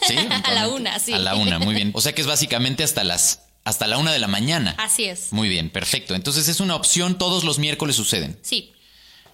Sí. 0.08 0.16
a 0.44 0.52
la 0.54 0.68
una, 0.68 0.98
sí. 0.98 1.12
A 1.12 1.18
la 1.18 1.34
una, 1.34 1.58
muy 1.58 1.74
bien. 1.74 1.90
O 1.94 2.00
sea 2.00 2.14
que 2.14 2.22
es 2.22 2.26
básicamente 2.26 2.84
hasta 2.84 3.04
las 3.04 3.42
hasta 3.64 3.86
la 3.86 3.98
una 3.98 4.12
de 4.12 4.18
la 4.18 4.28
mañana. 4.28 4.74
Así 4.78 5.04
es. 5.04 5.32
Muy 5.32 5.48
bien, 5.48 5.70
perfecto. 5.70 6.14
Entonces 6.14 6.48
es 6.48 6.60
una 6.60 6.74
opción, 6.76 7.18
todos 7.18 7.44
los 7.44 7.58
miércoles 7.58 7.96
suceden. 7.96 8.38
Sí. 8.42 8.72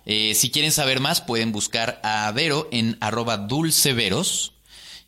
Eh, 0.07 0.35
si 0.35 0.51
quieren 0.51 0.73
saber 0.73 1.01
más, 1.01 1.21
pueden 1.21 1.53
buscar 1.53 2.01
a 2.03 2.31
Vero 2.33 2.69
en 2.73 2.97
arroba 3.01 3.37
dulceveros. 3.37 4.53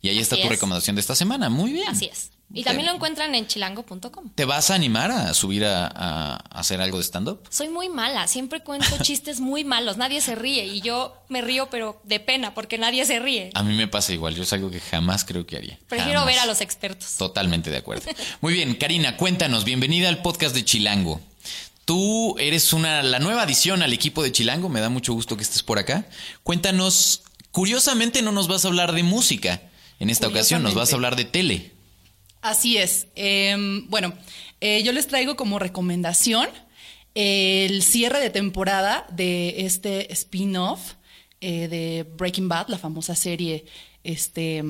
Y 0.01 0.09
ahí 0.09 0.19
está 0.19 0.35
tu 0.35 0.43
es. 0.43 0.49
recomendación 0.49 0.95
de 0.95 1.01
esta 1.01 1.15
semana. 1.15 1.49
Muy 1.49 1.71
bien. 1.73 1.87
Así 1.87 2.05
es. 2.05 2.31
Y 2.53 2.63
también 2.63 2.87
lo 2.87 2.93
encuentran 2.93 3.33
en 3.35 3.47
chilango.com. 3.47 4.29
¿Te 4.35 4.45
vas 4.45 4.71
a 4.71 4.75
animar 4.75 5.11
a 5.11 5.33
subir 5.33 5.65
a, 5.65 5.87
a 5.87 6.35
hacer 6.51 6.81
algo 6.81 6.97
de 6.97 7.03
stand-up? 7.03 7.41
Soy 7.49 7.69
muy 7.69 7.89
mala, 7.89 8.27
siempre 8.27 8.61
cuento 8.61 8.97
chistes 9.01 9.39
muy 9.39 9.63
malos, 9.63 9.97
nadie 9.97 10.21
se 10.21 10.35
ríe 10.35 10.65
y 10.65 10.81
yo 10.81 11.15
me 11.29 11.41
río 11.41 11.69
pero 11.69 12.01
de 12.03 12.19
pena 12.19 12.53
porque 12.53 12.77
nadie 12.77 13.05
se 13.05 13.19
ríe. 13.19 13.51
A 13.53 13.63
mí 13.63 13.75
me 13.75 13.87
pasa 13.87 14.13
igual, 14.13 14.35
yo 14.35 14.43
es 14.43 14.53
algo 14.53 14.69
que 14.69 14.79
jamás 14.79 15.25
creo 15.25 15.45
que 15.45 15.57
haría. 15.57 15.79
Prefiero 15.87 16.19
Jamás. 16.19 16.33
ver 16.33 16.39
a 16.39 16.45
los 16.45 16.61
expertos. 16.61 17.15
Totalmente 17.17 17.69
de 17.69 17.77
acuerdo. 17.77 18.03
Muy 18.41 18.53
bien, 18.53 18.75
Karina, 18.75 19.17
cuéntanos, 19.17 19.63
bienvenida 19.63 20.09
al 20.09 20.21
podcast 20.21 20.53
de 20.53 20.65
Chilango. 20.65 21.21
Tú 21.85 22.37
eres 22.37 22.73
una 22.73 23.01
la 23.01 23.19
nueva 23.19 23.41
adición 23.43 23.81
al 23.81 23.91
equipo 23.93 24.23
de 24.23 24.31
Chilango, 24.31 24.69
me 24.69 24.81
da 24.81 24.89
mucho 24.89 25.13
gusto 25.13 25.35
que 25.35 25.43
estés 25.43 25.63
por 25.63 25.79
acá. 25.79 26.05
Cuéntanos, 26.43 27.23
curiosamente 27.51 28.21
no 28.21 28.31
nos 28.31 28.47
vas 28.47 28.65
a 28.65 28.67
hablar 28.67 28.91
de 28.93 29.03
música. 29.03 29.61
En 29.99 30.09
esta 30.09 30.27
ocasión 30.27 30.63
nos 30.63 30.73
vas 30.73 30.91
a 30.91 30.95
hablar 30.95 31.15
de 31.15 31.25
tele. 31.25 31.71
Así 32.41 32.77
es. 32.77 33.07
Em, 33.15 33.87
bueno, 33.89 34.13
eh, 34.59 34.81
yo 34.83 34.91
les 34.91 35.07
traigo 35.07 35.35
como 35.35 35.59
recomendación 35.59 36.47
el 37.13 37.83
cierre 37.83 38.19
de 38.19 38.29
temporada 38.29 39.05
de 39.11 39.65
este 39.65 40.11
spin-off 40.13 40.93
eh, 41.41 41.67
de 41.67 42.03
Breaking 42.03 42.47
Bad, 42.47 42.67
la 42.69 42.77
famosa 42.77 43.15
serie 43.15 43.65
este, 44.03 44.63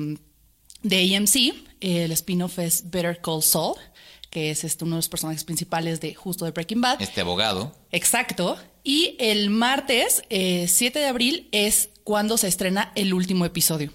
de 0.82 1.16
AMC. 1.16 1.54
El 1.80 2.12
spin-off 2.12 2.58
es 2.58 2.90
Better 2.90 3.20
Call 3.20 3.42
Saul, 3.42 3.76
que 4.30 4.50
es 4.50 4.64
este, 4.64 4.84
uno 4.84 4.96
de 4.96 4.98
los 4.98 5.08
personajes 5.08 5.44
principales 5.44 6.00
de 6.00 6.14
justo 6.14 6.44
de 6.44 6.50
Breaking 6.50 6.80
Bad. 6.80 7.02
Este 7.02 7.20
abogado. 7.20 7.76
Exacto. 7.90 8.58
Y 8.82 9.16
el 9.20 9.50
martes 9.50 10.22
eh, 10.30 10.66
7 10.68 10.98
de 10.98 11.06
abril 11.06 11.48
es 11.52 11.90
cuando 12.04 12.36
se 12.36 12.48
estrena 12.48 12.90
el 12.94 13.14
último 13.14 13.44
episodio. 13.44 13.92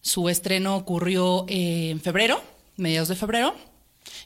Su 0.00 0.28
estreno 0.28 0.76
ocurrió 0.76 1.46
eh, 1.48 1.90
en 1.90 2.00
febrero, 2.00 2.42
mediados 2.78 3.08
de 3.08 3.16
febrero. 3.16 3.54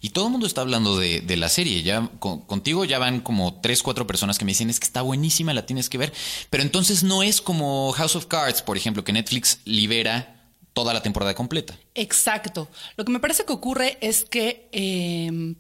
Y 0.01 0.11
todo 0.11 0.27
el 0.27 0.31
mundo 0.33 0.47
está 0.47 0.61
hablando 0.61 0.97
de, 0.97 1.21
de 1.21 1.37
la 1.37 1.49
serie. 1.49 1.83
Ya 1.83 2.09
con- 2.21 2.43
contigo 2.43 2.85
ya 2.85 2.99
van 3.01 3.21
como 3.21 3.61
tres, 3.61 3.83
cuatro 3.83 4.07
personas 4.07 4.39
que 4.39 4.45
me 4.45 4.53
dicen 4.53 4.71
es 4.71 4.79
que 4.79 4.87
está 4.87 5.03
buenísima, 5.03 5.53
la 5.55 5.67
tienes 5.67 5.89
que 5.89 5.99
ver. 5.99 6.13
Pero 6.51 6.63
entonces 6.63 7.03
no 7.03 7.23
es 7.25 7.41
como 7.41 7.91
House 7.93 8.15
of 8.15 8.27
Cards, 8.27 8.63
por 8.63 8.77
ejemplo, 8.77 9.03
que 9.03 9.13
Netflix 9.13 9.59
libera 9.65 10.39
toda 10.73 10.95
la 10.95 11.03
temporada 11.03 11.35
completa. 11.35 11.77
Exacto. 11.95 12.69
Lo 12.97 13.05
que 13.05 13.13
me 13.13 13.19
parece 13.21 13.45
que 13.45 13.53
ocurre 13.53 13.99
es 14.01 14.25
que 14.25 14.69
eh, 14.73 15.55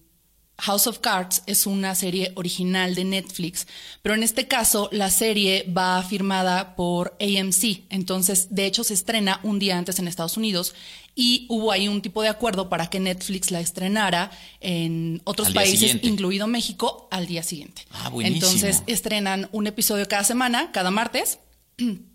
House 0.59 0.87
of 0.87 0.99
Cards 0.99 1.43
es 1.47 1.67
una 1.67 1.95
serie 1.95 2.33
original 2.37 2.95
de 2.95 3.05
Netflix, 3.05 3.67
pero 4.03 4.15
en 4.15 4.23
este 4.23 4.47
caso 4.47 4.89
la 4.93 5.11
serie 5.11 5.65
va 5.77 6.03
firmada 6.03 6.77
por 6.77 7.17
AMC. 7.21 7.85
Entonces, 7.91 8.49
de 8.55 8.67
hecho, 8.67 8.85
se 8.85 8.95
estrena 8.95 9.41
un 9.43 9.59
día 9.59 9.77
antes 9.77 9.99
en 9.99 10.07
Estados 10.07 10.37
Unidos 10.37 10.75
y 11.15 11.47
hubo 11.49 11.73
ahí 11.73 11.89
un 11.89 12.01
tipo 12.01 12.23
de 12.23 12.29
acuerdo 12.29 12.69
para 12.69 12.89
que 12.89 13.01
Netflix 13.01 13.51
la 13.51 13.61
estrenara 13.61 14.31
en 14.61 15.21
otros 15.25 15.53
países, 15.53 15.81
siguiente. 15.81 16.07
incluido 16.07 16.47
México, 16.47 17.09
al 17.11 17.27
día 17.27 17.43
siguiente. 17.43 17.85
Ah, 17.91 18.09
buenísimo. 18.09 18.47
Entonces, 18.47 18.83
estrenan 18.87 19.49
un 19.53 19.67
episodio 19.67 20.07
cada 20.07 20.25
semana, 20.25 20.71
cada 20.73 20.91
martes. 20.91 21.39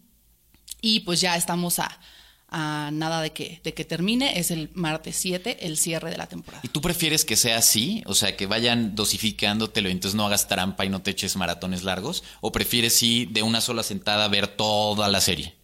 Y 0.80 1.00
pues 1.00 1.20
ya 1.20 1.36
estamos 1.36 1.80
a, 1.80 2.00
a 2.50 2.90
nada 2.94 3.22
de 3.22 3.32
que, 3.32 3.60
de 3.64 3.74
que 3.74 3.86
termine. 3.86 4.40
Es 4.40 4.52
el 4.52 4.70
martes 4.74 5.16
7, 5.18 5.66
el 5.66 5.78
cierre 5.78 6.12
de 6.12 6.18
la 6.18 6.28
temporada. 6.28 6.62
¿Y 6.64 6.70
tú 6.70 6.82
prefieres 6.82 7.26
que 7.26 7.36
sea 7.36 7.58
así? 7.58 8.04
O 8.06 8.14
sea, 8.14 8.36
que 8.36 8.46
vayan 8.46 8.96
dosificándotelo 8.96 9.90
y 9.90 9.92
entonces 9.92 10.16
no 10.16 10.26
hagas 10.26 10.48
trampa 10.48 10.86
y 10.86 10.90
no 10.90 11.02
te 11.02 11.12
eches 11.12 11.36
maratones 11.36 11.84
largos. 11.84 12.24
¿O 12.42 12.52
prefieres 12.52 12.94
sí 12.94 13.28
de 13.32 13.44
una 13.44 13.62
sola 13.62 13.84
sentada 13.84 14.28
ver 14.28 14.48
toda 14.48 15.08
la 15.08 15.22
serie? 15.22 15.56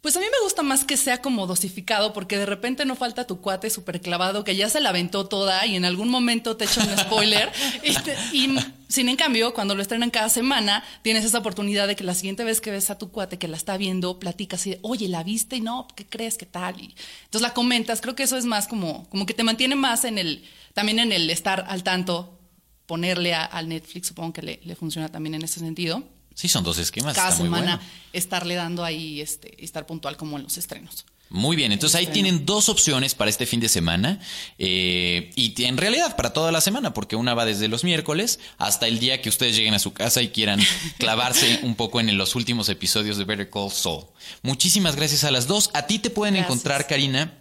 Pues 0.00 0.16
a 0.16 0.20
mí 0.20 0.24
me 0.26 0.42
gusta 0.44 0.62
más 0.62 0.84
que 0.84 0.96
sea 0.96 1.20
como 1.20 1.46
dosificado, 1.46 2.14
porque 2.14 2.38
de 2.38 2.46
repente 2.46 2.86
no 2.86 2.96
falta 2.96 3.26
tu 3.26 3.42
cuate 3.42 3.68
súper 3.68 4.00
clavado 4.00 4.44
que 4.44 4.56
ya 4.56 4.70
se 4.70 4.80
la 4.80 4.88
aventó 4.88 5.26
toda 5.26 5.66
y 5.66 5.76
en 5.76 5.84
algún 5.84 6.08
momento 6.08 6.56
te 6.56 6.64
echa 6.64 6.82
un 6.82 6.96
spoiler. 6.96 7.52
y, 7.84 7.92
te- 7.96 8.16
y 8.32 8.56
sin 8.88 9.10
en 9.10 9.16
cambio, 9.16 9.52
cuando 9.52 9.74
lo 9.74 9.82
estrenan 9.82 10.08
cada 10.10 10.30
semana, 10.30 10.82
tienes 11.02 11.26
esa 11.26 11.38
oportunidad 11.38 11.86
de 11.86 11.96
que 11.96 12.04
la 12.04 12.14
siguiente 12.14 12.44
vez 12.44 12.62
que 12.62 12.70
ves 12.70 12.88
a 12.88 12.96
tu 12.96 13.10
cuate 13.10 13.38
que 13.38 13.46
la 13.46 13.58
está 13.58 13.76
viendo, 13.76 14.18
platicas 14.18 14.66
y 14.66 14.70
de, 14.70 14.78
oye, 14.80 15.06
¿la 15.06 15.22
viste? 15.22 15.56
Y 15.56 15.60
no, 15.60 15.86
¿qué 15.94 16.06
crees? 16.06 16.38
¿Qué 16.38 16.46
tal? 16.46 16.80
Y 16.80 16.94
entonces 17.24 17.42
la 17.42 17.52
comentas. 17.52 18.00
Creo 18.00 18.14
que 18.16 18.22
eso 18.22 18.38
es 18.38 18.46
más 18.46 18.68
como, 18.68 19.06
como 19.10 19.26
que 19.26 19.34
te 19.34 19.42
mantiene 19.44 19.74
más 19.74 20.06
en 20.06 20.16
el, 20.16 20.44
también 20.72 20.98
en 20.98 21.12
el 21.12 21.28
estar 21.28 21.66
al 21.68 21.82
tanto, 21.82 22.38
ponerle 22.86 23.34
a- 23.34 23.44
al 23.44 23.68
Netflix, 23.68 24.08
supongo 24.08 24.32
que 24.32 24.40
le, 24.42 24.60
le 24.64 24.74
funciona 24.76 25.10
también 25.10 25.34
en 25.34 25.42
ese 25.42 25.60
sentido 25.60 26.02
Sí, 26.40 26.48
son 26.48 26.64
dos 26.64 26.78
esquemas. 26.78 27.14
cada 27.14 27.28
está 27.28 27.42
muy 27.42 27.48
semana 27.48 27.76
bueno. 27.76 27.90
estarle 28.14 28.54
dando 28.54 28.82
ahí 28.82 29.20
este 29.20 29.54
y 29.58 29.64
estar 29.64 29.84
puntual 29.84 30.16
como 30.16 30.38
en 30.38 30.44
los 30.44 30.56
estrenos. 30.56 31.04
Muy 31.28 31.54
bien, 31.54 31.70
entonces 31.70 31.96
ahí 32.00 32.06
tienen 32.06 32.44
dos 32.46 32.68
opciones 32.68 33.14
para 33.14 33.28
este 33.30 33.44
fin 33.46 33.60
de 33.60 33.68
semana 33.68 34.18
eh, 34.58 35.30
y 35.36 35.62
en 35.64 35.76
realidad 35.76 36.16
para 36.16 36.32
toda 36.32 36.50
la 36.50 36.60
semana, 36.60 36.92
porque 36.92 37.14
una 37.14 37.34
va 37.34 37.44
desde 37.44 37.68
los 37.68 37.84
miércoles 37.84 38.40
hasta 38.58 38.88
el 38.88 38.98
día 38.98 39.20
que 39.22 39.28
ustedes 39.28 39.54
lleguen 39.54 39.74
a 39.74 39.78
su 39.78 39.92
casa 39.92 40.22
y 40.22 40.30
quieran 40.30 40.60
clavarse 40.98 41.60
un 41.62 41.76
poco 41.76 42.00
en 42.00 42.16
los 42.18 42.34
últimos 42.34 42.68
episodios 42.68 43.16
de 43.16 43.24
Better 43.24 43.48
Call 43.50 43.70
Saul. 43.70 44.06
Muchísimas 44.42 44.96
gracias 44.96 45.22
a 45.24 45.30
las 45.30 45.46
dos. 45.46 45.70
A 45.74 45.86
ti 45.86 46.00
te 46.00 46.08
pueden 46.10 46.34
Gracias. 46.34 46.50
encontrar, 46.50 46.86
Karina, 46.88 47.38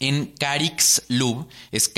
en 0.00 0.26
Carix 0.36 1.02
Lub, 1.08 1.46
es 1.70 1.88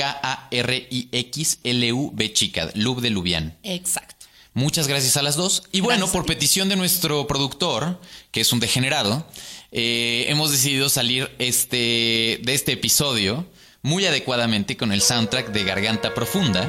K-A-R-I-X-L-U-B 1.07 2.33
chica, 2.33 2.69
Lub 2.75 3.01
de 3.01 3.09
Lubián. 3.09 3.57
Exacto. 3.63 4.16
Muchas 4.57 4.87
gracias 4.87 5.17
a 5.17 5.21
las 5.21 5.35
dos. 5.35 5.61
Y 5.71 5.81
bueno, 5.81 5.99
Gracias 6.07 6.13
por 6.17 6.23
ti. 6.25 6.33
petición 6.33 6.67
de 6.67 6.75
nuestro 6.75 7.27
productor, 7.27 8.01
que 8.31 8.41
es 8.41 8.51
un 8.51 8.59
degenerado, 8.59 9.23
eh, 9.71 10.25
hemos 10.29 10.49
decidido 10.51 10.89
salir 10.89 11.29
este, 11.37 12.39
de 12.43 12.53
este 12.55 12.71
episodio 12.71 13.45
muy 13.83 14.07
adecuadamente 14.07 14.75
con 14.75 14.91
el 14.91 15.01
soundtrack 15.03 15.49
de 15.51 15.63
Garganta 15.63 16.15
Profunda. 16.15 16.67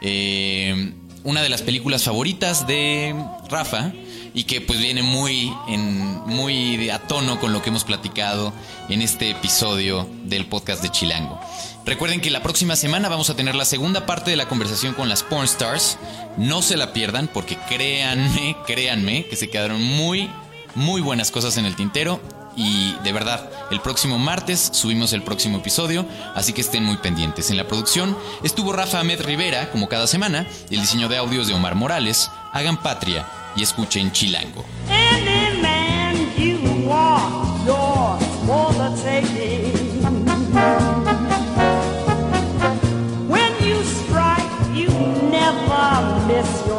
eh, 0.00 0.94
una 1.24 1.42
de 1.42 1.48
las 1.50 1.60
películas 1.62 2.02
favoritas 2.02 2.66
de 2.66 3.14
Rafa 3.48 3.92
y 4.34 4.44
que 4.44 4.60
pues 4.62 4.78
viene 4.80 5.02
muy, 5.02 5.52
en, 5.68 6.16
muy 6.26 6.88
a 6.90 6.98
tono 6.98 7.38
con 7.38 7.52
lo 7.52 7.60
que 7.62 7.68
hemos 7.68 7.84
platicado 7.84 8.52
en 8.88 9.02
este 9.02 9.30
episodio 9.30 10.08
del 10.24 10.46
podcast 10.46 10.82
de 10.82 10.90
Chilango. 10.90 11.38
Recuerden 11.84 12.20
que 12.20 12.30
la 12.30 12.42
próxima 12.42 12.76
semana 12.76 13.08
vamos 13.08 13.28
a 13.28 13.34
tener 13.34 13.56
la 13.56 13.64
segunda 13.64 14.06
parte 14.06 14.30
de 14.30 14.36
la 14.36 14.48
conversación 14.48 14.94
con 14.94 15.08
las 15.08 15.22
porn 15.24 15.44
stars. 15.44 15.98
No 16.36 16.62
se 16.62 16.76
la 16.76 16.92
pierdan 16.92 17.28
porque 17.28 17.56
créanme, 17.68 18.56
créanme 18.66 19.26
que 19.26 19.36
se 19.36 19.50
quedaron 19.50 19.82
muy, 19.82 20.30
muy 20.74 21.00
buenas 21.00 21.30
cosas 21.30 21.56
en 21.56 21.66
el 21.66 21.74
tintero. 21.74 22.20
Y 22.54 22.94
de 23.02 23.12
verdad, 23.12 23.50
el 23.70 23.80
próximo 23.80 24.18
martes 24.18 24.70
subimos 24.72 25.12
el 25.14 25.22
próximo 25.22 25.58
episodio, 25.58 26.06
así 26.34 26.52
que 26.52 26.60
estén 26.60 26.84
muy 26.84 26.98
pendientes. 26.98 27.50
En 27.50 27.56
la 27.56 27.66
producción 27.66 28.16
estuvo 28.42 28.72
Rafa 28.72 29.00
Ahmed 29.00 29.22
Rivera, 29.22 29.70
como 29.70 29.88
cada 29.88 30.06
semana, 30.06 30.46
el 30.70 30.80
diseño 30.80 31.08
de 31.08 31.16
audios 31.16 31.48
de 31.48 31.54
Omar 31.54 31.74
Morales. 31.74 32.30
Hagan 32.52 32.80
patria 32.80 33.26
y 33.56 33.62
escuchen 33.62 34.12
Chilango. 34.12 34.64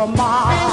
My. 0.07 0.72